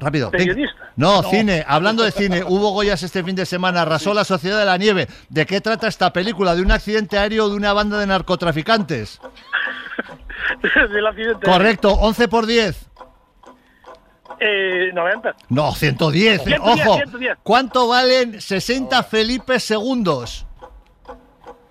[0.00, 0.30] Rápido.
[0.30, 0.92] Periodista.
[0.96, 1.64] No, cine.
[1.66, 3.82] Hablando de cine, hubo Goyas este fin de semana.
[3.82, 5.08] Arrasó la Sociedad de la Nieve.
[5.28, 6.54] ¿De qué trata esta película?
[6.54, 9.20] ¿De un accidente aéreo o de una banda de narcotraficantes?
[10.92, 11.44] Del accidente.
[11.44, 11.92] Correcto.
[11.92, 12.90] 11 por 10.
[14.40, 15.34] Eh, 90.
[15.48, 16.42] No, 110.
[16.44, 16.94] 110, Ojo.
[16.96, 17.38] 110.
[17.42, 20.44] ¿Cuánto valen 60 Felipe segundos?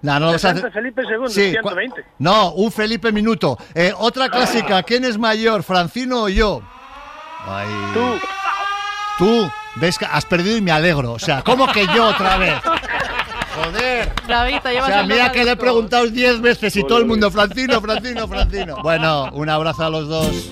[0.01, 0.71] No, no lo vas a 60 hacer.
[0.73, 2.01] Felipe II, Sí, 120.
[2.01, 3.57] cua- No, un Felipe minuto.
[3.73, 4.83] Eh, otra clásica.
[4.83, 6.61] ¿Quién es mayor, Francino o yo?
[7.45, 7.67] Ay.
[7.93, 8.19] Tú.
[9.17, 11.13] Tú, ves que has perdido y me alegro.
[11.13, 12.53] O sea, ¿cómo que yo otra vez?
[13.55, 14.11] Joder.
[14.27, 17.31] David, te O sea, mira que le he preguntado 10 veces y todo el mundo,
[17.31, 18.77] Francino, Francino, Francino.
[18.83, 20.51] Bueno, un abrazo a los dos.